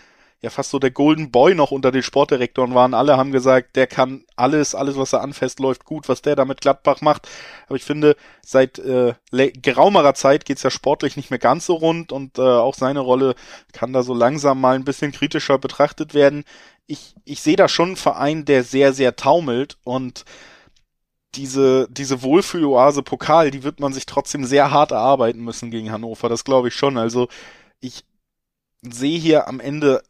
[0.41, 2.93] ja fast so der Golden Boy noch unter den Sportdirektoren waren.
[2.93, 6.45] Alle haben gesagt, der kann alles, alles, was er anfasst, läuft gut, was der da
[6.45, 7.27] mit Gladbach macht.
[7.65, 12.11] Aber ich finde, seit äh, geraumerer Zeit geht's ja sportlich nicht mehr ganz so rund
[12.11, 13.33] und äh, auch seine Rolle
[13.73, 16.43] kann da so langsam mal ein bisschen kritischer betrachtet werden.
[16.85, 20.23] Ich, ich sehe da schon einen Verein, der sehr, sehr taumelt und
[21.37, 26.29] diese, diese Wohlfühloase Pokal, die wird man sich trotzdem sehr hart erarbeiten müssen gegen Hannover.
[26.29, 26.97] Das glaube ich schon.
[26.97, 27.27] Also
[27.79, 28.03] ich
[28.81, 30.03] sehe hier am Ende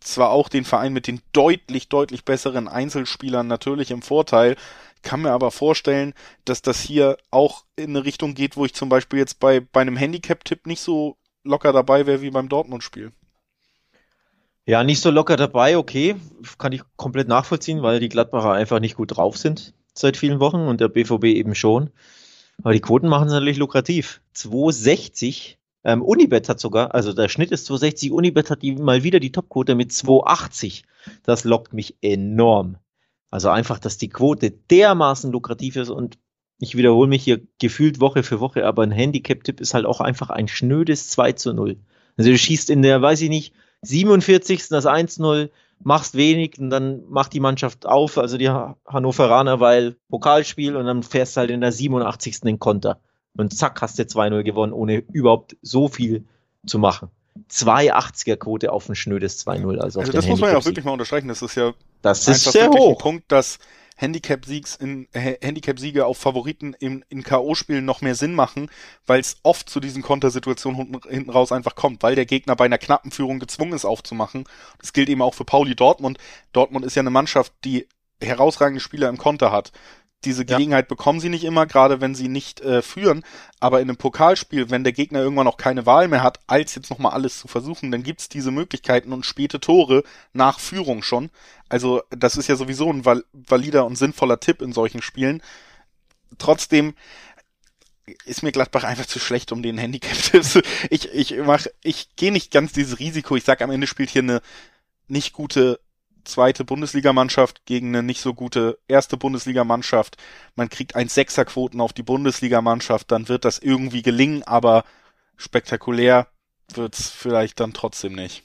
[0.00, 4.56] zwar auch den Verein mit den deutlich, deutlich besseren Einzelspielern natürlich im Vorteil,
[5.02, 8.88] kann mir aber vorstellen, dass das hier auch in eine Richtung geht, wo ich zum
[8.88, 13.12] Beispiel jetzt bei, bei einem Handicap-Tipp nicht so locker dabei wäre wie beim Dortmund-Spiel.
[14.64, 16.16] Ja, nicht so locker dabei, okay.
[16.58, 20.60] Kann ich komplett nachvollziehen, weil die Gladbacher einfach nicht gut drauf sind seit vielen Wochen
[20.60, 21.90] und der BVB eben schon.
[22.62, 24.20] Aber die Quoten machen es natürlich lukrativ.
[24.32, 25.58] 260.
[25.84, 29.32] Ähm, Unibet hat sogar, also der Schnitt ist 260, Unibet hat die, mal wieder die
[29.32, 30.84] Topquote mit 280.
[31.22, 32.76] Das lockt mich enorm.
[33.30, 36.18] Also einfach, dass die Quote dermaßen lukrativ ist und
[36.58, 40.30] ich wiederhole mich hier gefühlt Woche für Woche, aber ein Handicap-Tipp ist halt auch einfach
[40.30, 41.76] ein schnödes 2 zu 0.
[42.16, 44.68] Also du schießt in der, weiß ich nicht, 47.
[44.68, 45.50] das 1-0,
[45.82, 51.02] machst wenig und dann macht die Mannschaft auf, also die Hannoveraner, weil Pokalspiel und dann
[51.02, 52.40] fährst du halt in der 87.
[52.40, 53.00] den Konter.
[53.36, 56.24] Und zack, hast du 2-0 gewonnen, ohne überhaupt so viel
[56.66, 57.10] zu machen.
[57.50, 59.78] 280er Quote auf ein schnödes 2-0.
[59.78, 61.28] Also, also das muss man ja auch wirklich mal unterstreichen.
[61.28, 62.96] Das ist ja das ist sehr hoch.
[62.96, 63.58] ein Punkt, dass
[63.96, 68.70] Handicap-Siegs in äh, Handicap-Siege auf Favoriten in, in K.O.-Spielen noch mehr Sinn machen,
[69.06, 72.66] weil es oft zu diesen Kontersituationen hinten, hinten raus einfach kommt, weil der Gegner bei
[72.66, 74.44] einer knappen Führung gezwungen ist aufzumachen.
[74.78, 76.18] Das gilt eben auch für Pauli Dortmund.
[76.52, 77.88] Dortmund ist ja eine Mannschaft, die
[78.22, 79.72] herausragende Spieler im Konter hat
[80.26, 80.88] diese Gelegenheit ja.
[80.88, 83.24] bekommen sie nicht immer, gerade wenn sie nicht äh, führen.
[83.60, 86.90] Aber in einem Pokalspiel, wenn der Gegner irgendwann auch keine Wahl mehr hat, als jetzt
[86.90, 91.30] nochmal alles zu versuchen, dann gibt's diese Möglichkeiten und späte Tore nach Führung schon.
[91.68, 95.42] Also das ist ja sowieso ein val valider und sinnvoller Tipp in solchen Spielen.
[96.38, 96.94] Trotzdem
[98.24, 100.16] ist mir Gladbach einfach zu schlecht um den Handicap.
[100.90, 103.36] ich ich mach, ich gehe nicht ganz dieses Risiko.
[103.36, 104.42] Ich sag, am Ende spielt hier eine
[105.08, 105.80] nicht gute
[106.26, 110.16] zweite Bundesligamannschaft gegen eine nicht so gute erste Bundesligamannschaft.
[110.54, 114.84] Man kriegt ein Sechserquoten auf die Bundesligamannschaft, dann wird das irgendwie gelingen, aber
[115.36, 116.28] spektakulär
[116.74, 118.42] wird's vielleicht dann trotzdem nicht.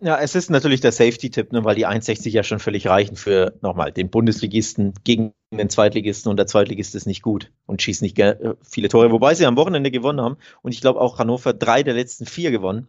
[0.00, 3.56] Ja, es ist natürlich der Safety-Tipp, ne, weil die 1,60 ja schon völlig reichen für
[3.62, 8.18] nochmal den Bundesligisten gegen den Zweitligisten und der Zweitligist ist nicht gut und schießt nicht
[8.18, 11.82] äh, viele Tore, wobei sie am Wochenende gewonnen haben und ich glaube auch Hannover drei
[11.82, 12.88] der letzten vier gewonnen.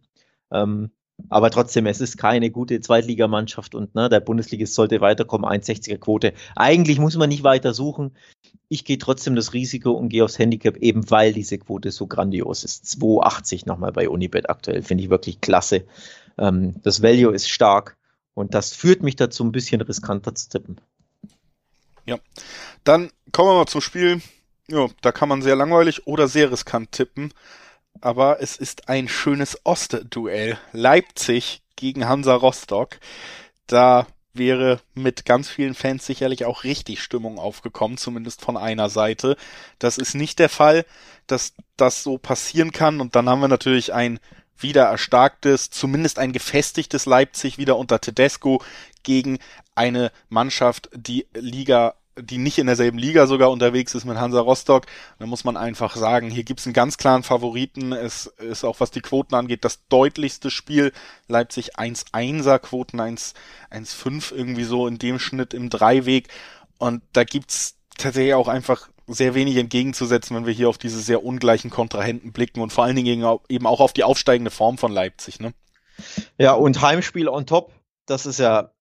[0.51, 0.91] Ähm,
[1.30, 6.34] aber trotzdem, es ist keine gute Zweitligamannschaft und ne, der Bundesligist sollte weiterkommen, 1,60er Quote.
[6.56, 8.15] Eigentlich muss man nicht weiter suchen.
[8.67, 12.63] Ich gehe trotzdem das Risiko und gehe aufs Handicap, eben weil diese Quote so grandios
[12.63, 12.86] ist.
[12.86, 15.86] 2,80 nochmal bei Unibet aktuell, finde ich wirklich klasse.
[16.38, 17.97] Ähm, das Value ist stark
[18.34, 20.82] und das führt mich dazu, ein bisschen riskanter zu tippen.
[22.06, 22.19] Ja,
[22.84, 24.21] dann kommen wir mal zum Spiel.
[24.67, 27.32] Ja, da kann man sehr langweilig oder sehr riskant tippen
[28.01, 30.58] aber es ist ein schönes Ostduell.
[30.71, 32.99] Leipzig gegen Hansa Rostock.
[33.67, 39.38] Da wäre mit ganz vielen Fans sicherlich auch richtig Stimmung aufgekommen, zumindest von einer Seite.
[39.79, 40.86] Das ist nicht der Fall,
[41.27, 43.01] dass das so passieren kann.
[43.01, 44.19] Und dann haben wir natürlich ein
[44.58, 48.62] wieder erstarktes, zumindest ein gefestigtes Leipzig wieder unter Tedesco
[49.03, 49.39] gegen
[49.73, 54.86] eine Mannschaft, die Liga die nicht in derselben Liga sogar unterwegs ist mit Hansa Rostock.
[55.19, 57.91] Da muss man einfach sagen, hier gibt's einen ganz klaren Favoriten.
[57.91, 60.93] Es ist auch, was die Quoten angeht, das deutlichste Spiel.
[61.28, 66.30] Leipzig 1-1er Quoten, 1-5 irgendwie so in dem Schnitt im Dreiweg.
[66.78, 71.23] Und da gibt's tatsächlich auch einfach sehr wenig entgegenzusetzen, wenn wir hier auf diese sehr
[71.23, 75.39] ungleichen Kontrahenten blicken und vor allen Dingen eben auch auf die aufsteigende Form von Leipzig.
[75.39, 75.54] Ne?
[76.38, 77.71] Ja, und Heimspiel on top,
[78.06, 78.71] das ist ja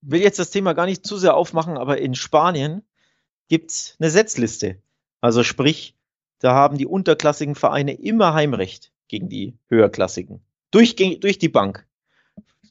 [0.00, 2.82] will jetzt das Thema gar nicht zu sehr aufmachen, aber in Spanien
[3.48, 4.76] gibt's eine Setzliste.
[5.20, 5.94] Also sprich,
[6.38, 10.40] da haben die unterklassigen Vereine immer Heimrecht gegen die höherklassigen.
[10.70, 11.86] Durch, durch die Bank.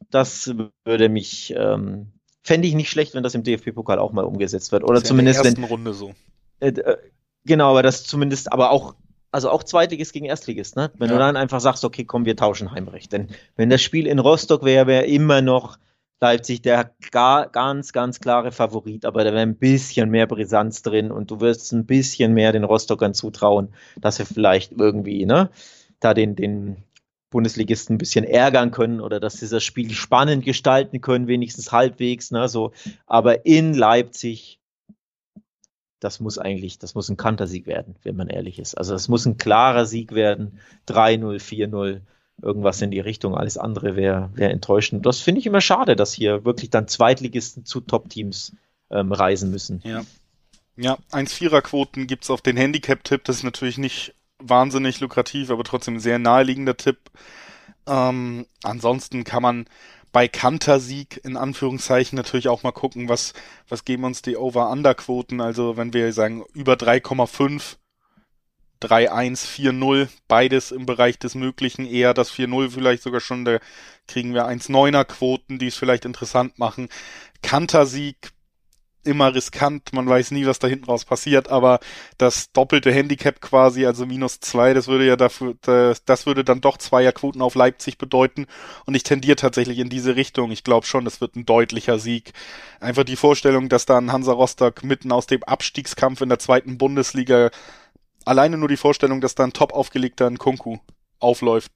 [0.10, 0.54] Das
[0.86, 2.14] würde mich, ähm,
[2.44, 4.84] fände ich nicht schlecht, wenn das im DFB-Pokal auch mal umgesetzt wird.
[4.84, 5.40] Oder zumindest.
[5.40, 6.14] In der ersten wenn, Runde so.
[6.60, 6.98] Äh, äh,
[7.44, 8.96] genau, aber das zumindest, aber auch,
[9.32, 10.92] also auch Zweitligist gegen Erstligist, ne?
[10.98, 11.16] Wenn ja.
[11.16, 13.12] du dann einfach sagst, okay, komm, wir tauschen Heimrecht.
[13.12, 15.78] Denn wenn das Spiel in Rostock wäre, wäre immer noch
[16.20, 21.12] Leipzig der gar, ganz, ganz klare Favorit, aber da wäre ein bisschen mehr Brisanz drin
[21.12, 25.52] und du wirst ein bisschen mehr den Rostockern zutrauen, dass sie vielleicht irgendwie, ne,
[26.00, 26.84] da den, den
[27.30, 32.32] Bundesligisten ein bisschen ärgern können oder dass sie das Spiel spannend gestalten können, wenigstens halbwegs,
[32.32, 32.72] ne, so.
[33.06, 34.60] Aber in Leipzig,
[36.00, 38.76] das muss eigentlich, das muss ein Kantersieg werden, wenn man ehrlich ist.
[38.76, 42.02] Also das muss ein klarer Sieg werden, 3-0, 4-0
[42.42, 43.36] irgendwas in die Richtung.
[43.36, 45.06] Alles andere wäre wär enttäuschend.
[45.06, 48.54] Das finde ich immer schade, dass hier wirklich dann Zweitligisten zu Top-Teams
[48.90, 49.82] ähm, reisen müssen.
[49.84, 50.04] Ja.
[50.80, 53.24] Ja, 1-4er-Quoten gibt's auf den Handicap-Tipp.
[53.24, 57.00] Das ist natürlich nicht wahnsinnig lukrativ, aber trotzdem ein sehr naheliegender Tipp.
[57.88, 59.66] Ähm, ansonsten kann man
[60.12, 63.34] bei Kantersieg in Anführungszeichen natürlich auch mal gucken, was,
[63.68, 65.42] was geben uns die Over-Under-Quoten.
[65.42, 67.78] Also wenn wir sagen über 3,5
[68.82, 73.60] 3-1, 4-0, beides im Bereich des Möglichen, eher das 4-0 vielleicht sogar schon, da
[74.08, 76.90] kriegen wir 1-9er Quoten, die es vielleicht interessant machen.
[77.42, 78.32] Kantersieg,
[79.08, 81.80] immer riskant, man weiß nie, was da hinten raus passiert, aber
[82.18, 86.78] das doppelte Handicap quasi, also minus zwei, das würde ja dafür, das, würde dann doch
[86.78, 88.46] Zweierquoten auf Leipzig bedeuten
[88.86, 90.52] und ich tendiere tatsächlich in diese Richtung.
[90.52, 92.34] Ich glaube schon, es wird ein deutlicher Sieg.
[92.80, 96.78] Einfach die Vorstellung, dass da ein Hansa Rostock mitten aus dem Abstiegskampf in der zweiten
[96.78, 97.50] Bundesliga
[98.28, 100.78] alleine nur die Vorstellung, dass da ein top aufgelegter Nkunku
[101.20, 101.72] aufläuft.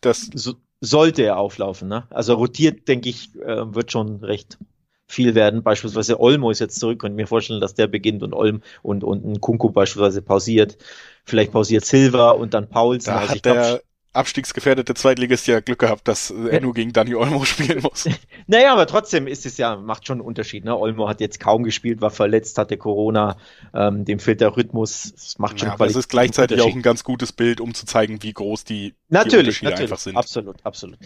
[0.00, 2.06] Das so, sollte er auflaufen, ne?
[2.10, 4.58] Also rotiert, denke ich, äh, wird schon recht
[5.06, 5.62] viel werden.
[5.62, 9.24] Beispielsweise Olmo ist jetzt zurück und mir vorstellen, dass der beginnt und Olm und, und
[9.24, 10.76] ein Kunku beispielsweise pausiert.
[11.24, 13.14] Vielleicht pausiert Silva und dann Paulsen.
[13.14, 13.82] Da also hat der
[14.14, 18.08] abstiegsgefährdete Zweitligist ja Glück gehabt, dass er nur gegen Dani Olmo spielen muss.
[18.46, 20.64] naja, aber trotzdem ist es ja, macht schon einen Unterschied.
[20.64, 20.76] Ne?
[20.76, 23.36] Olmo hat jetzt kaum gespielt, war verletzt, hatte Corona,
[23.74, 25.12] ähm, dem fehlt der Rhythmus.
[25.12, 28.22] Das macht schon ja, Das ist gleichzeitig auch ein ganz gutes Bild, um zu zeigen,
[28.22, 30.16] wie groß die, natürlich, die Unterschiede natürlich, einfach sind.
[30.16, 30.98] Absolut, absolut.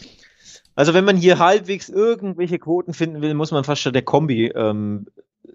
[0.74, 4.46] Also wenn man hier halbwegs irgendwelche Quoten finden will, muss man fast schon der Kombi
[4.46, 5.06] ähm,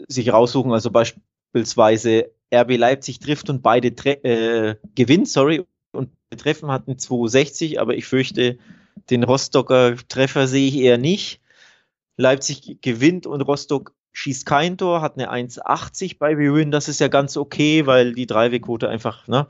[0.07, 0.73] sich raussuchen.
[0.73, 7.95] Also beispielsweise RB Leipzig trifft und beide äh, gewinnt, sorry, und Treffen hatten 260, aber
[7.95, 8.57] ich fürchte,
[9.09, 11.41] den Rostocker Treffer sehe ich eher nicht.
[12.17, 16.71] Leipzig gewinnt und Rostock schießt kein Tor, hat eine 1,80 bei Rewin.
[16.71, 19.47] Das ist ja ganz okay, weil die Dreiwegquote einfach ne,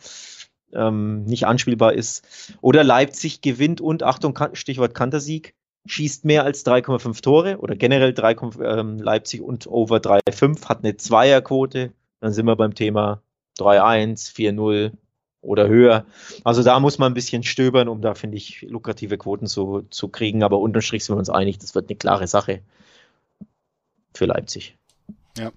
[0.73, 2.55] ähm, nicht anspielbar ist.
[2.61, 5.53] Oder Leipzig gewinnt und, Achtung, Stichwort Kantersieg,
[5.85, 10.95] schießt mehr als 3,5 Tore oder generell 3, ähm, Leipzig und over 3,5, hat eine
[10.95, 11.91] Zweierquote.
[12.21, 13.21] Dann sind wir beim Thema
[13.59, 14.93] 3-1, 4-0
[15.43, 16.05] oder höher.
[16.43, 20.07] Also da muss man ein bisschen stöbern, um da, finde ich, lukrative Quoten zu, zu
[20.07, 20.43] kriegen.
[20.43, 22.61] Aber unterm Strich sind wir uns einig, das wird eine klare Sache
[24.15, 24.77] für Leipzig.
[25.37, 25.51] Ja.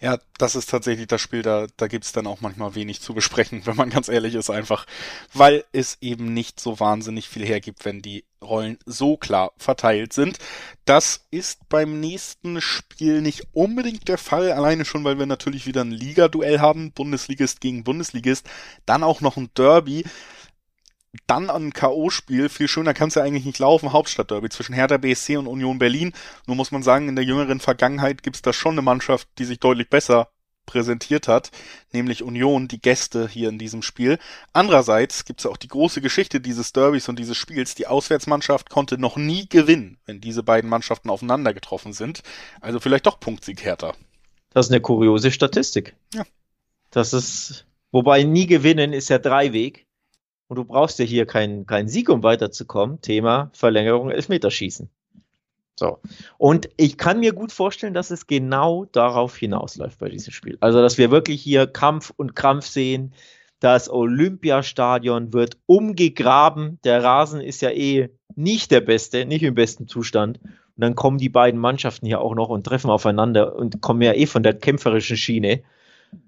[0.00, 3.62] Ja, das ist tatsächlich das Spiel, da, da gibt's dann auch manchmal wenig zu besprechen,
[3.64, 4.86] wenn man ganz ehrlich ist, einfach,
[5.32, 10.38] weil es eben nicht so wahnsinnig viel hergibt, wenn die Rollen so klar verteilt sind.
[10.84, 15.82] Das ist beim nächsten Spiel nicht unbedingt der Fall, alleine schon, weil wir natürlich wieder
[15.82, 18.46] ein Liga-Duell haben, Bundesligist gegen Bundesligist,
[18.84, 20.04] dann auch noch ein Derby
[21.26, 22.48] dann ein K.O.-Spiel.
[22.48, 23.92] Viel schöner kann es ja eigentlich nicht laufen.
[23.92, 26.12] Hauptstadtderby zwischen Hertha BSC und Union Berlin.
[26.46, 29.44] Nur muss man sagen, in der jüngeren Vergangenheit gibt es da schon eine Mannschaft, die
[29.44, 30.28] sich deutlich besser
[30.66, 31.50] präsentiert hat,
[31.92, 34.18] nämlich Union, die Gäste hier in diesem Spiel.
[34.52, 37.74] Andererseits gibt es auch die große Geschichte dieses Derbys und dieses Spiels.
[37.74, 42.22] Die Auswärtsmannschaft konnte noch nie gewinnen, wenn diese beiden Mannschaften aufeinander getroffen sind.
[42.60, 43.94] Also vielleicht doch Punktsieg Hertha.
[44.50, 45.96] Das ist eine kuriose Statistik.
[46.14, 46.24] Ja.
[46.90, 49.83] Das ist, wobei nie gewinnen ist ja Dreiweg.
[50.48, 53.00] Und du brauchst ja hier keinen kein Sieg, um weiterzukommen.
[53.00, 54.90] Thema Verlängerung Elfmeterschießen.
[55.76, 55.98] So.
[56.38, 60.56] Und ich kann mir gut vorstellen, dass es genau darauf hinausläuft bei diesem Spiel.
[60.60, 63.12] Also, dass wir wirklich hier Kampf und Krampf sehen.
[63.60, 66.78] Das Olympiastadion wird umgegraben.
[66.84, 70.38] Der Rasen ist ja eh nicht der beste, nicht im besten Zustand.
[70.42, 74.12] Und dann kommen die beiden Mannschaften hier auch noch und treffen aufeinander und kommen ja
[74.12, 75.62] eh von der kämpferischen Schiene.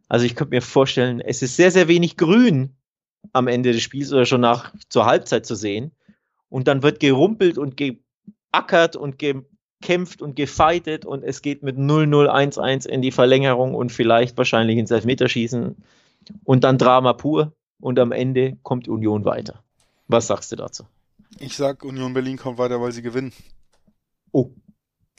[0.09, 2.75] Also ich könnte mir vorstellen, es ist sehr, sehr wenig Grün
[3.33, 5.93] am Ende des Spiels oder schon nach zur Halbzeit zu sehen.
[6.49, 12.87] Und dann wird gerumpelt und geackert und gekämpft und gefeitet und es geht mit 0-0-1-1
[12.87, 15.77] in die Verlängerung und vielleicht wahrscheinlich ins Elfmeterschießen
[16.45, 19.63] und dann Drama pur und am Ende kommt Union weiter.
[20.09, 20.85] Was sagst du dazu?
[21.39, 23.33] Ich sag, Union Berlin kommt weiter, weil sie gewinnen.
[24.33, 24.51] Oh.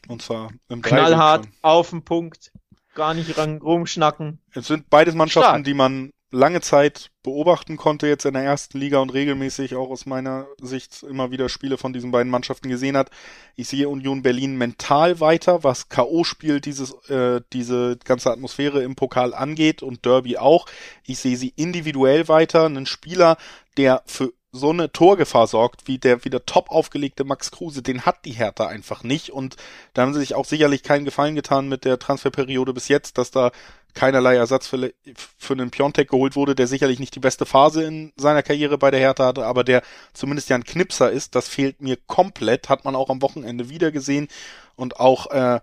[0.08, 2.52] Und zwar im Knallhart, auf den Punkt,
[2.96, 4.40] gar nicht rumschnacken.
[4.54, 5.64] Es sind beides Mannschaften, Stark.
[5.66, 10.06] die man lange Zeit beobachten konnte jetzt in der ersten Liga und regelmäßig auch aus
[10.06, 13.10] meiner Sicht immer wieder Spiele von diesen beiden Mannschaften gesehen hat.
[13.56, 19.34] Ich sehe Union Berlin mental weiter, was K.O.-Spiel dieses, äh, diese ganze Atmosphäre im Pokal
[19.34, 20.68] angeht und Derby auch.
[21.06, 22.66] Ich sehe sie individuell weiter.
[22.66, 23.38] Einen Spieler,
[23.78, 28.26] der für so eine Torgefahr sorgt, wie der wieder top aufgelegte Max Kruse, den hat
[28.26, 29.30] die Hertha einfach nicht.
[29.30, 29.56] Und
[29.94, 33.32] da haben sie sich auch sicherlich keinen Gefallen getan mit der Transferperiode bis jetzt, dass
[33.32, 33.52] da
[33.98, 38.14] keinerlei Ersatz für, für einen Piontek geholt wurde, der sicherlich nicht die beste Phase in
[38.16, 39.82] seiner Karriere bei der Hertha hatte, aber der
[40.14, 41.34] zumindest ja ein Knipser ist.
[41.34, 44.28] Das fehlt mir komplett, hat man auch am Wochenende wieder gesehen
[44.76, 45.62] und auch äh,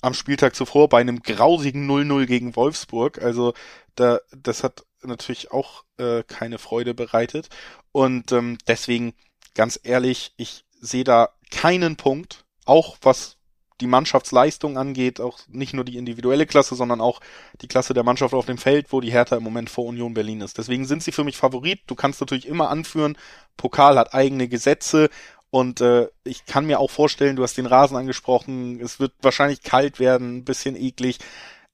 [0.00, 3.20] am Spieltag zuvor bei einem grausigen 0-0 gegen Wolfsburg.
[3.22, 3.52] Also
[3.96, 7.48] da, das hat natürlich auch äh, keine Freude bereitet.
[7.92, 9.12] Und ähm, deswegen,
[9.54, 13.36] ganz ehrlich, ich sehe da keinen Punkt, auch was
[13.80, 17.20] die Mannschaftsleistung angeht, auch nicht nur die individuelle Klasse, sondern auch
[17.60, 20.40] die Klasse der Mannschaft auf dem Feld, wo die Hertha im Moment vor Union Berlin
[20.40, 20.58] ist.
[20.58, 21.80] Deswegen sind sie für mich Favorit.
[21.86, 23.18] Du kannst natürlich immer anführen,
[23.56, 25.10] Pokal hat eigene Gesetze
[25.50, 29.62] und äh, ich kann mir auch vorstellen, du hast den Rasen angesprochen, es wird wahrscheinlich
[29.62, 31.18] kalt werden, ein bisschen eklig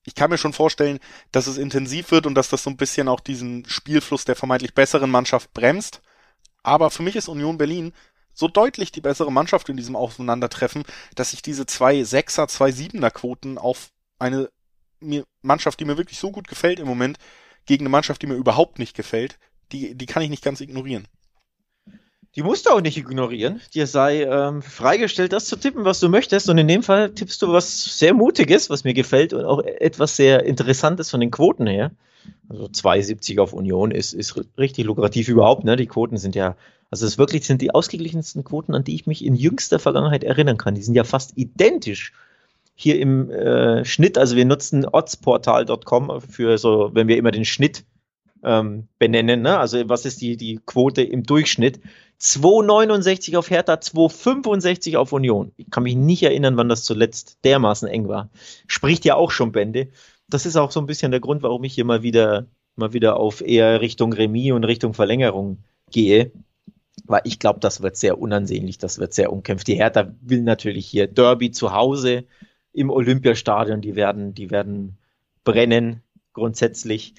[0.05, 0.99] ich kann mir schon vorstellen,
[1.33, 4.75] dass es intensiv wird und dass das so ein bisschen auch diesen Spielfluss der vermeintlich
[4.75, 6.01] besseren Mannschaft bremst.
[6.63, 7.93] Aber für mich ist Union Berlin
[8.35, 13.11] so deutlich die bessere Mannschaft in diesem Aufeinandertreffen, dass ich diese zwei Sechser, zwei Siebener
[13.11, 14.49] Quoten auf eine
[15.43, 17.19] Mannschaft, die mir wirklich so gut gefällt im Moment,
[17.67, 19.39] gegen eine Mannschaft, die mir überhaupt nicht gefällt,
[19.73, 21.07] die, die kann ich nicht ganz ignorieren.
[22.37, 23.61] Die musst du auch nicht ignorieren.
[23.75, 26.49] Dir sei ähm, freigestellt, das zu tippen, was du möchtest.
[26.49, 30.15] Und in dem Fall tippst du was sehr Mutiges, was mir gefällt und auch etwas
[30.15, 31.91] sehr Interessantes von den Quoten her.
[32.49, 35.65] Also 2,70 auf Union ist, ist richtig lukrativ überhaupt.
[35.65, 35.77] Ne?
[35.77, 36.57] Die Quoten sind ja,
[36.91, 40.57] also es wirklich sind die ausgeglichensten Quoten, an die ich mich in jüngster Vergangenheit erinnern
[40.57, 40.75] kann.
[40.75, 42.13] Die sind ja fast identisch
[42.75, 44.19] hier im äh, Schnitt.
[44.19, 47.85] Also wir nutzen oddsportal.com für so, wenn wir immer den Schnitt
[48.43, 49.43] ähm, benennen.
[49.43, 49.59] Ne?
[49.59, 51.81] Also was ist die, die Quote im Durchschnitt?
[52.21, 55.53] 2,69 auf Hertha, 2,65 auf Union.
[55.57, 58.29] Ich kann mich nicht erinnern, wann das zuletzt dermaßen eng war.
[58.67, 59.89] Spricht ja auch schon Bände.
[60.31, 63.17] Das ist auch so ein bisschen der Grund, warum ich hier mal wieder, mal wieder
[63.17, 65.59] auf eher Richtung Remis und Richtung Verlängerung
[65.91, 66.33] gehe.
[67.05, 69.67] Weil ich glaube, das wird sehr unansehnlich, das wird sehr umkämpft.
[69.67, 72.25] Die Hertha will natürlich hier Derby zu Hause
[72.73, 74.99] im Olympiastadion, die werden, die werden
[75.45, 76.03] brennen,
[76.33, 77.15] grundsätzlich.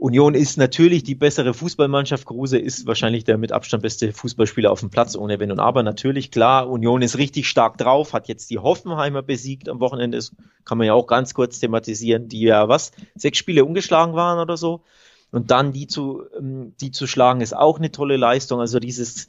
[0.00, 2.24] Union ist natürlich die bessere Fußballmannschaft.
[2.24, 5.82] Kruse ist wahrscheinlich der mit Abstand beste Fußballspieler auf dem Platz, ohne Wenn und Aber.
[5.82, 10.16] Natürlich, klar, Union ist richtig stark drauf, hat jetzt die Hoffenheimer besiegt am Wochenende.
[10.16, 10.34] Das
[10.64, 14.56] kann man ja auch ganz kurz thematisieren, die ja was, sechs Spiele ungeschlagen waren oder
[14.56, 14.84] so.
[15.32, 18.58] Und dann die zu, ähm, die zu schlagen, ist auch eine tolle Leistung.
[18.58, 19.28] Also dieses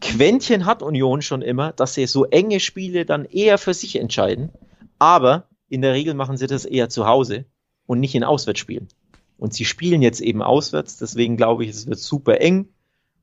[0.00, 4.52] Quäntchen hat Union schon immer, dass sie so enge Spiele dann eher für sich entscheiden.
[5.00, 7.46] Aber in der Regel machen sie das eher zu Hause
[7.86, 8.86] und nicht in Auswärtsspielen.
[9.38, 12.68] Und sie spielen jetzt eben auswärts, deswegen glaube ich, es wird super eng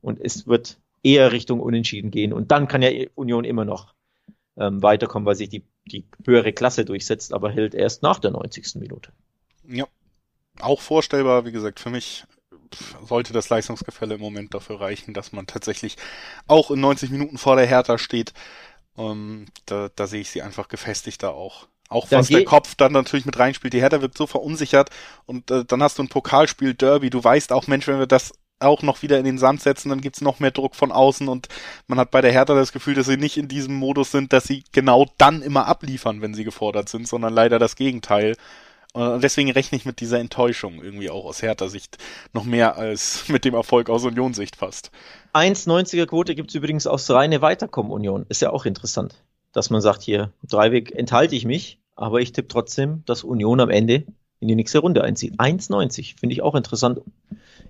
[0.01, 2.33] und es wird eher Richtung Unentschieden gehen.
[2.33, 3.93] Und dann kann ja Union immer noch
[4.57, 8.75] ähm, weiterkommen, weil sich die, die höhere Klasse durchsetzt, aber hält erst nach der 90.
[8.75, 9.11] Minute.
[9.67, 9.85] Ja,
[10.59, 12.25] auch vorstellbar, wie gesagt, für mich
[13.05, 15.97] sollte das Leistungsgefälle im Moment dafür reichen, dass man tatsächlich
[16.47, 18.33] auch in 90 Minuten vor der Hertha steht.
[18.97, 21.67] Ähm, da, da sehe ich sie einfach gefestigter auch.
[21.91, 23.73] Auch was der Kopf dann natürlich mit reinspielt.
[23.73, 24.89] Die Hertha wird so verunsichert
[25.25, 27.09] und äh, dann hast du ein Pokalspiel Derby.
[27.09, 29.99] Du weißt auch, Mensch, wenn wir das auch noch wieder in den Sand setzen, dann
[29.99, 31.49] gibt's noch mehr Druck von außen und
[31.87, 34.45] man hat bei der Hertha das Gefühl, dass sie nicht in diesem Modus sind, dass
[34.45, 38.37] sie genau dann immer abliefern, wenn sie gefordert sind, sondern leider das Gegenteil.
[38.93, 41.97] Und deswegen rechne ich mit dieser Enttäuschung irgendwie auch aus Hertha-Sicht
[42.31, 44.91] noch mehr als mit dem Erfolg aus Union-Sicht fast.
[45.33, 48.27] 1,90er Quote gibt's übrigens aus reine Weiterkommen-Union.
[48.29, 52.47] Ist ja auch interessant, dass man sagt, hier, Dreiweg enthalte ich mich aber ich tippe
[52.47, 54.05] trotzdem, dass Union am Ende
[54.39, 55.39] in die nächste Runde einzieht.
[55.39, 56.99] 1,90 finde ich auch interessant.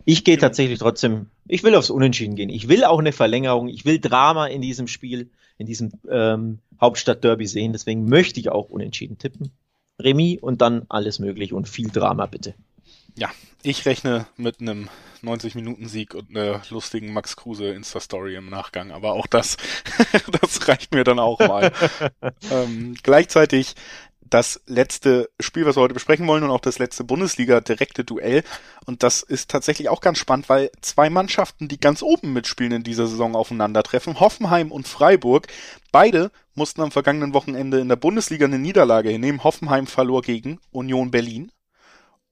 [0.05, 2.49] Ich gehe tatsächlich trotzdem, ich will aufs Unentschieden gehen.
[2.49, 3.67] Ich will auch eine Verlängerung.
[3.67, 7.73] Ich will Drama in diesem Spiel, in diesem ähm, Hauptstadt-Derby sehen.
[7.73, 9.51] Deswegen möchte ich auch unentschieden tippen.
[9.99, 12.55] Remis und dann alles möglich und viel Drama bitte.
[13.15, 13.29] Ja,
[13.61, 14.89] ich rechne mit einem
[15.23, 18.91] 90-Minuten-Sieg und einer lustigen Max Kruse Insta-Story im Nachgang.
[18.91, 19.57] Aber auch das,
[20.41, 21.71] das reicht mir dann auch mal.
[22.51, 23.75] ähm, gleichzeitig
[24.31, 28.43] das letzte Spiel, was wir heute besprechen wollen und auch das letzte Bundesliga-direkte Duell.
[28.85, 32.83] Und das ist tatsächlich auch ganz spannend, weil zwei Mannschaften, die ganz oben mitspielen in
[32.83, 35.47] dieser Saison aufeinandertreffen, Hoffenheim und Freiburg,
[35.91, 39.43] beide mussten am vergangenen Wochenende in der Bundesliga eine Niederlage hinnehmen.
[39.43, 41.51] Hoffenheim verlor gegen Union Berlin.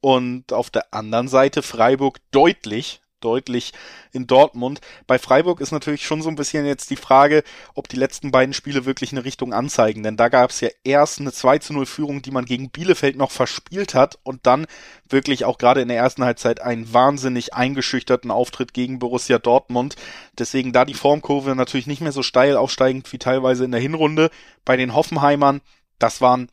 [0.02, 3.74] Und auf der anderen Seite Freiburg deutlich deutlich
[4.12, 4.82] in Dortmund.
[5.08, 7.44] Bei Freiburg ist natürlich schon so ein bisschen jetzt die Frage,
[7.76, 10.04] ob die letzten beiden Spiele wirklich eine Richtung anzeigen.
[10.04, 13.16] Denn da gab es ja erst eine 2 zu 0 Führung, die man gegen Bielefeld
[13.16, 14.68] noch verspielt hat und dann
[15.08, 19.96] wirklich auch gerade in der ersten Halbzeit einen wahnsinnig eingeschüchterten Auftritt gegen Borussia Dortmund.
[20.38, 24.30] Deswegen da die Formkurve natürlich nicht mehr so steil aufsteigend wie teilweise in der Hinrunde.
[24.66, 25.62] Bei den Hoffenheimern,
[25.98, 26.50] das waren,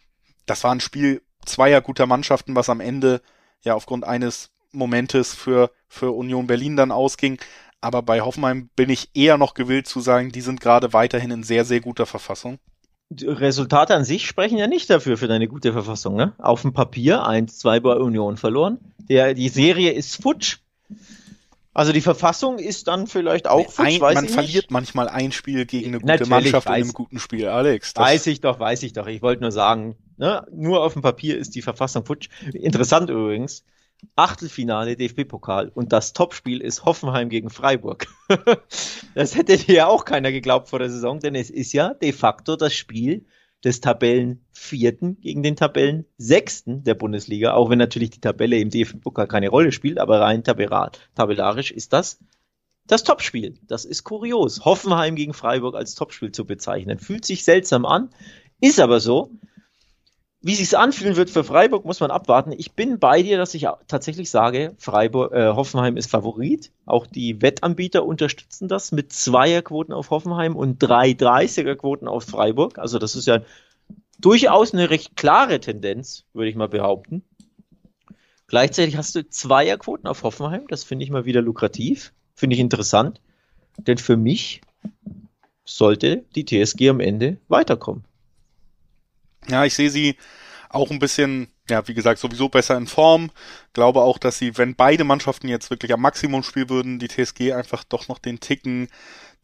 [0.47, 3.23] das war ein Spiel zweier guter Mannschaften, was am Ende
[3.62, 7.39] ja aufgrund eines Momentes für, für Union Berlin dann ausging.
[7.81, 11.43] Aber bei Hoffenheim bin ich eher noch gewillt zu sagen, die sind gerade weiterhin in
[11.43, 12.59] sehr, sehr guter Verfassung.
[13.11, 16.16] Die Resultate an sich sprechen ja nicht dafür, für deine gute Verfassung.
[16.16, 16.33] Ne?
[16.39, 18.79] Auf dem Papier 1-2 bei Union verloren.
[19.09, 20.59] Der, die Serie ist futsch.
[21.72, 24.70] Also die Verfassung ist dann vielleicht auch futsch, ein, weiß Man verliert nicht.
[24.70, 27.95] manchmal ein Spiel gegen eine gute Natürlich, Mannschaft in einem guten Spiel, Alex.
[27.95, 29.07] weiß ich doch, weiß ich doch.
[29.07, 32.31] Ich wollte nur sagen, ne, nur auf dem Papier ist die Verfassung futsch.
[32.55, 33.62] Interessant übrigens,
[34.15, 38.07] Achtelfinale DFB-Pokal und das Topspiel ist Hoffenheim gegen Freiburg.
[39.15, 42.57] das hätte ja auch keiner geglaubt vor der Saison, denn es ist ja de facto
[42.57, 43.27] das Spiel
[43.65, 49.49] des Tabellenvierten gegen den Tabellensechsten der Bundesliga, auch wenn natürlich die Tabelle im DFB-Pokal keine
[49.49, 52.19] Rolle spielt, aber rein tabellarisch ist das
[52.87, 53.59] das Topspiel.
[53.67, 54.65] Das ist kurios.
[54.65, 56.99] Hoffenheim gegen Freiburg als Topspiel zu bezeichnen.
[56.99, 58.11] Fühlt sich seltsam an,
[58.61, 59.31] ist aber so.
[60.43, 62.53] Wie sich's anfühlen wird für Freiburg, muss man abwarten.
[62.53, 66.70] Ich bin bei dir, dass ich tatsächlich sage, Freiburg, äh, Hoffenheim ist Favorit.
[66.84, 72.78] Auch die Wettanbieter unterstützen das mit Zweierquoten auf Hoffenheim und drei 30er-Quoten auf Freiburg.
[72.78, 73.41] Also das ist ja
[74.20, 77.22] durchaus eine recht klare Tendenz, würde ich mal behaupten.
[78.47, 80.66] Gleichzeitig hast du Zweierquoten auf Hoffenheim.
[80.68, 82.12] Das finde ich mal wieder lukrativ.
[82.34, 83.20] Finde ich interessant.
[83.78, 84.61] Denn für mich
[85.64, 88.05] sollte die TSG am Ende weiterkommen.
[89.49, 90.17] Ja, ich sehe sie
[90.69, 93.31] auch ein bisschen, ja, wie gesagt, sowieso besser in Form.
[93.73, 97.53] Glaube auch, dass sie, wenn beide Mannschaften jetzt wirklich am Maximum spielen würden, die TSG
[97.53, 98.89] einfach doch noch den Ticken,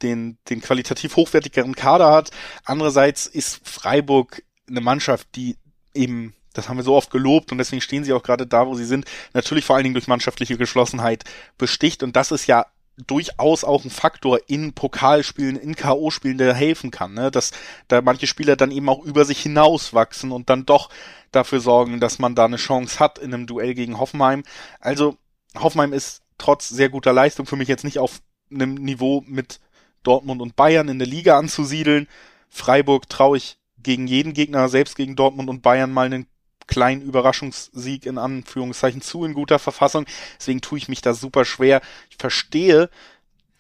[0.03, 2.31] den, den qualitativ hochwertigeren Kader hat.
[2.65, 5.57] Andererseits ist Freiburg eine Mannschaft, die
[5.95, 8.75] eben das haben wir so oft gelobt und deswegen stehen sie auch gerade da, wo
[8.75, 9.07] sie sind.
[9.33, 11.25] Natürlich vor allen Dingen durch mannschaftliche Geschlossenheit
[11.57, 16.91] besticht und das ist ja durchaus auch ein Faktor in Pokalspielen, in K.O.-Spielen, der helfen
[16.91, 17.31] kann, ne?
[17.31, 17.53] dass
[17.89, 20.91] da manche Spieler dann eben auch über sich hinauswachsen und dann doch
[21.31, 24.43] dafür sorgen, dass man da eine Chance hat in einem Duell gegen Hoffenheim.
[24.81, 25.17] Also
[25.59, 28.21] Hoffenheim ist trotz sehr guter Leistung für mich jetzt nicht auf
[28.51, 29.61] einem Niveau mit
[30.03, 32.09] Dortmund und Bayern in der Liga anzusiedeln.
[32.51, 36.27] Freiburg traue ich gegen jeden Gegner, selbst gegen Dortmund und Bayern mal einen
[36.73, 40.07] kleinen Überraschungssieg in Anführungszeichen zu in guter Verfassung.
[40.39, 41.83] Deswegen tue ich mich da super schwer.
[42.09, 42.89] Ich verstehe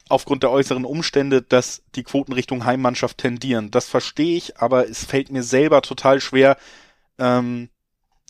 [0.08, 3.70] aufgrund der äußeren Umstände, dass die Quoten Richtung Heimmannschaft tendieren.
[3.70, 6.56] Das verstehe ich, aber es fällt mir selber total schwer,
[7.18, 7.68] ähm,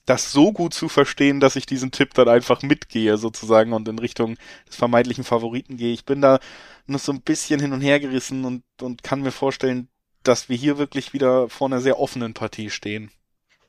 [0.04, 4.00] das so gut zu verstehen, dass ich diesen Tipp dann einfach mitgehe sozusagen und in
[4.00, 4.36] Richtung
[4.68, 5.92] des vermeintlichen Favoriten gehe.
[5.92, 6.40] Ich bin da
[6.86, 9.88] noch so ein bisschen hin und her gerissen und, und kann mir vorstellen,
[10.24, 13.12] dass wir hier wirklich wieder vor einer sehr offenen Partie stehen.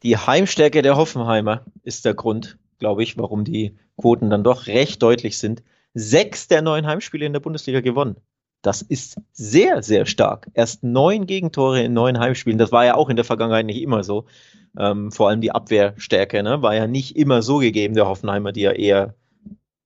[0.03, 5.01] Die Heimstärke der Hoffenheimer ist der Grund, glaube ich, warum die Quoten dann doch recht
[5.01, 5.63] deutlich sind.
[5.93, 8.17] Sechs der neun Heimspiele in der Bundesliga gewonnen.
[8.61, 10.49] Das ist sehr, sehr stark.
[10.53, 12.57] Erst neun Gegentore in neun Heimspielen.
[12.57, 14.25] Das war ja auch in der Vergangenheit nicht immer so.
[14.77, 18.61] Ähm, vor allem die Abwehrstärke ne, war ja nicht immer so gegeben, der Hoffenheimer, die
[18.61, 19.15] ja eher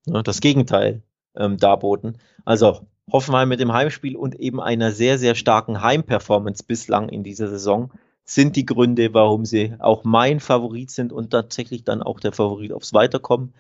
[0.05, 1.03] ne, das Gegenteil
[1.35, 2.17] ähm, darboten.
[2.45, 7.49] Also Hoffenheim mit dem Heimspiel und eben einer sehr, sehr starken Heimperformance bislang in dieser
[7.49, 7.91] Saison
[8.29, 12.73] sind die Gründe, warum sie auch mein Favorit sind und tatsächlich dann auch der Favorit
[12.73, 13.53] aufs Weiterkommen.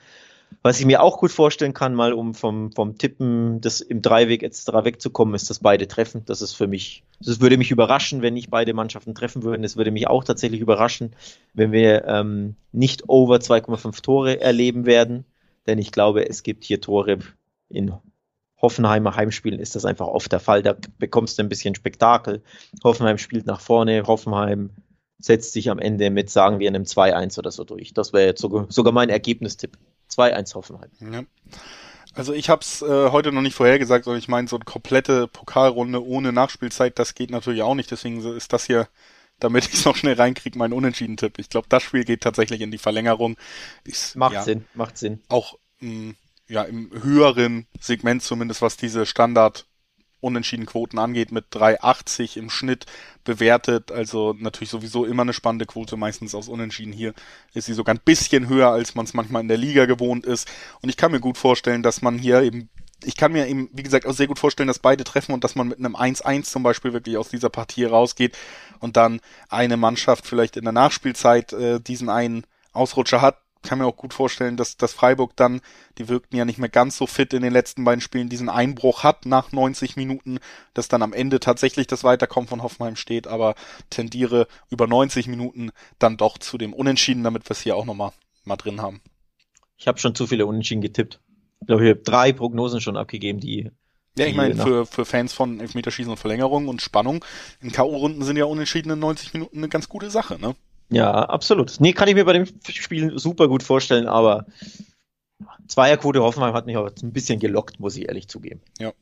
[0.61, 4.43] Was ich mir auch gut vorstellen kann, mal um vom, vom Tippen des im Dreiweg
[4.43, 4.67] etc.
[4.83, 6.23] wegzukommen, ist, dass beide treffen.
[6.25, 9.63] Das ist für mich, das würde mich überraschen, wenn nicht beide Mannschaften treffen würden.
[9.63, 11.15] Es würde mich auch tatsächlich überraschen,
[11.53, 15.25] wenn wir ähm, nicht over 2,5 Tore erleben werden.
[15.65, 17.19] Denn ich glaube, es gibt hier Tore
[17.69, 17.93] in
[18.61, 20.63] Hoffenheimer Heimspielen ist das einfach oft der Fall.
[20.63, 22.41] Da bekommst du ein bisschen Spektakel.
[22.83, 24.71] Hoffenheim spielt nach vorne, Hoffenheim
[25.19, 27.93] setzt sich am Ende mit, sagen wir, einem 2-1 oder so durch.
[27.93, 29.77] Das wäre jetzt sogar, sogar mein Ergebnistipp.
[30.11, 30.89] 2-1 Hoffenheim.
[31.11, 31.23] Ja.
[32.13, 35.27] Also ich habe es äh, heute noch nicht vorhergesagt, sondern ich meine, so eine komplette
[35.27, 37.91] Pokalrunde ohne Nachspielzeit, das geht natürlich auch nicht.
[37.91, 38.87] Deswegen ist das hier,
[39.39, 41.37] damit ich es noch schnell reinkriege, mein Unentschieden-Tipp.
[41.37, 43.37] Ich glaube, das Spiel geht tatsächlich in die Verlängerung.
[43.83, 45.21] Ist, macht ja, Sinn, macht Sinn.
[45.27, 46.13] Auch mh,
[46.47, 49.65] ja im höheren Segment zumindest, was diese Standard
[50.19, 52.85] Unentschieden-Quoten angeht, mit 3,80 im Schnitt
[53.23, 53.91] bewertet.
[53.91, 56.93] Also natürlich sowieso immer eine spannende Quote, meistens aus Unentschieden.
[56.93, 57.13] Hier
[57.53, 60.47] ist sie sogar ein bisschen höher, als man es manchmal in der Liga gewohnt ist.
[60.81, 62.69] Und ich kann mir gut vorstellen, dass man hier eben,
[63.03, 65.55] ich kann mir eben, wie gesagt, auch sehr gut vorstellen, dass beide treffen und dass
[65.55, 68.35] man mit einem 1-1 zum Beispiel wirklich aus dieser Partie rausgeht
[68.79, 72.43] und dann eine Mannschaft vielleicht in der Nachspielzeit äh, diesen einen
[72.73, 75.59] Ausrutscher hat, kann mir auch gut vorstellen, dass, dass Freiburg dann,
[75.97, 79.03] die wirkten ja nicht mehr ganz so fit in den letzten beiden Spielen, diesen Einbruch
[79.03, 80.39] hat nach 90 Minuten,
[80.73, 83.55] dass dann am Ende tatsächlich das Weiterkommen von Hoffenheim steht, aber
[83.89, 88.13] tendiere über 90 Minuten dann doch zu dem Unentschieden, damit wir es hier auch nochmal
[88.45, 89.01] mal drin haben.
[89.77, 91.19] Ich habe schon zu viele Unentschieden getippt.
[91.59, 93.69] Ich glaube, ich habe drei Prognosen schon abgegeben, die
[94.17, 97.23] ja, ich meine, für, für Fans von Elfmeterschießen und Verlängerung und Spannung
[97.61, 100.55] in K.O.-Runden sind ja unentschieden in 90 Minuten eine ganz gute Sache, ne?
[100.89, 101.79] Ja, absolut.
[101.79, 104.45] Nee, kann ich mir bei dem Spiel super gut vorstellen, aber
[105.67, 108.61] Zweierquote Hoffenheim hat mich auch ein bisschen gelockt, muss ich ehrlich zugeben.
[108.79, 108.93] Ja.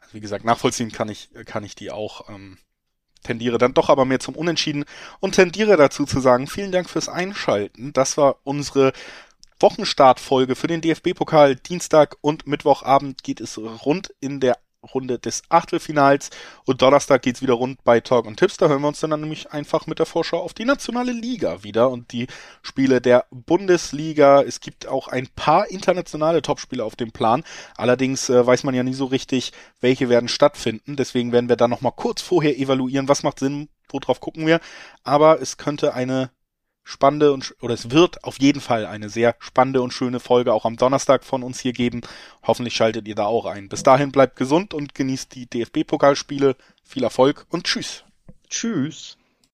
[0.00, 2.28] Also wie gesagt, nachvollziehen kann ich, kann ich die auch.
[2.28, 2.58] Ähm,
[3.22, 4.84] tendiere dann doch aber mehr zum Unentschieden
[5.20, 7.92] und tendiere dazu zu sagen, vielen Dank fürs Einschalten.
[7.92, 8.92] Das war unsere
[9.60, 11.56] Wochenstartfolge für den DFB-Pokal.
[11.56, 14.56] Dienstag und Mittwochabend geht es rund in der
[14.94, 16.30] Runde des Achtelfinals
[16.64, 18.56] und Donnerstag geht's wieder rund bei Talk und Tipps.
[18.56, 21.90] Da hören wir uns dann nämlich einfach mit der Vorschau auf die nationale Liga wieder
[21.90, 22.26] und die
[22.62, 24.42] Spiele der Bundesliga.
[24.42, 27.44] Es gibt auch ein paar internationale Topspiele auf dem Plan.
[27.76, 30.96] Allerdings äh, weiß man ja nie so richtig, welche werden stattfinden.
[30.96, 34.60] Deswegen werden wir dann nochmal kurz vorher evaluieren, was macht Sinn, worauf gucken wir.
[35.04, 36.30] Aber es könnte eine
[36.88, 40.64] spannende und oder es wird auf jeden Fall eine sehr spannende und schöne Folge auch
[40.64, 42.00] am Donnerstag von uns hier geben.
[42.42, 43.68] Hoffentlich schaltet ihr da auch ein.
[43.68, 46.56] Bis dahin bleibt gesund und genießt die DFB-Pokalspiele.
[46.82, 48.04] Viel Erfolg und tschüss.
[48.48, 49.18] Tschüss.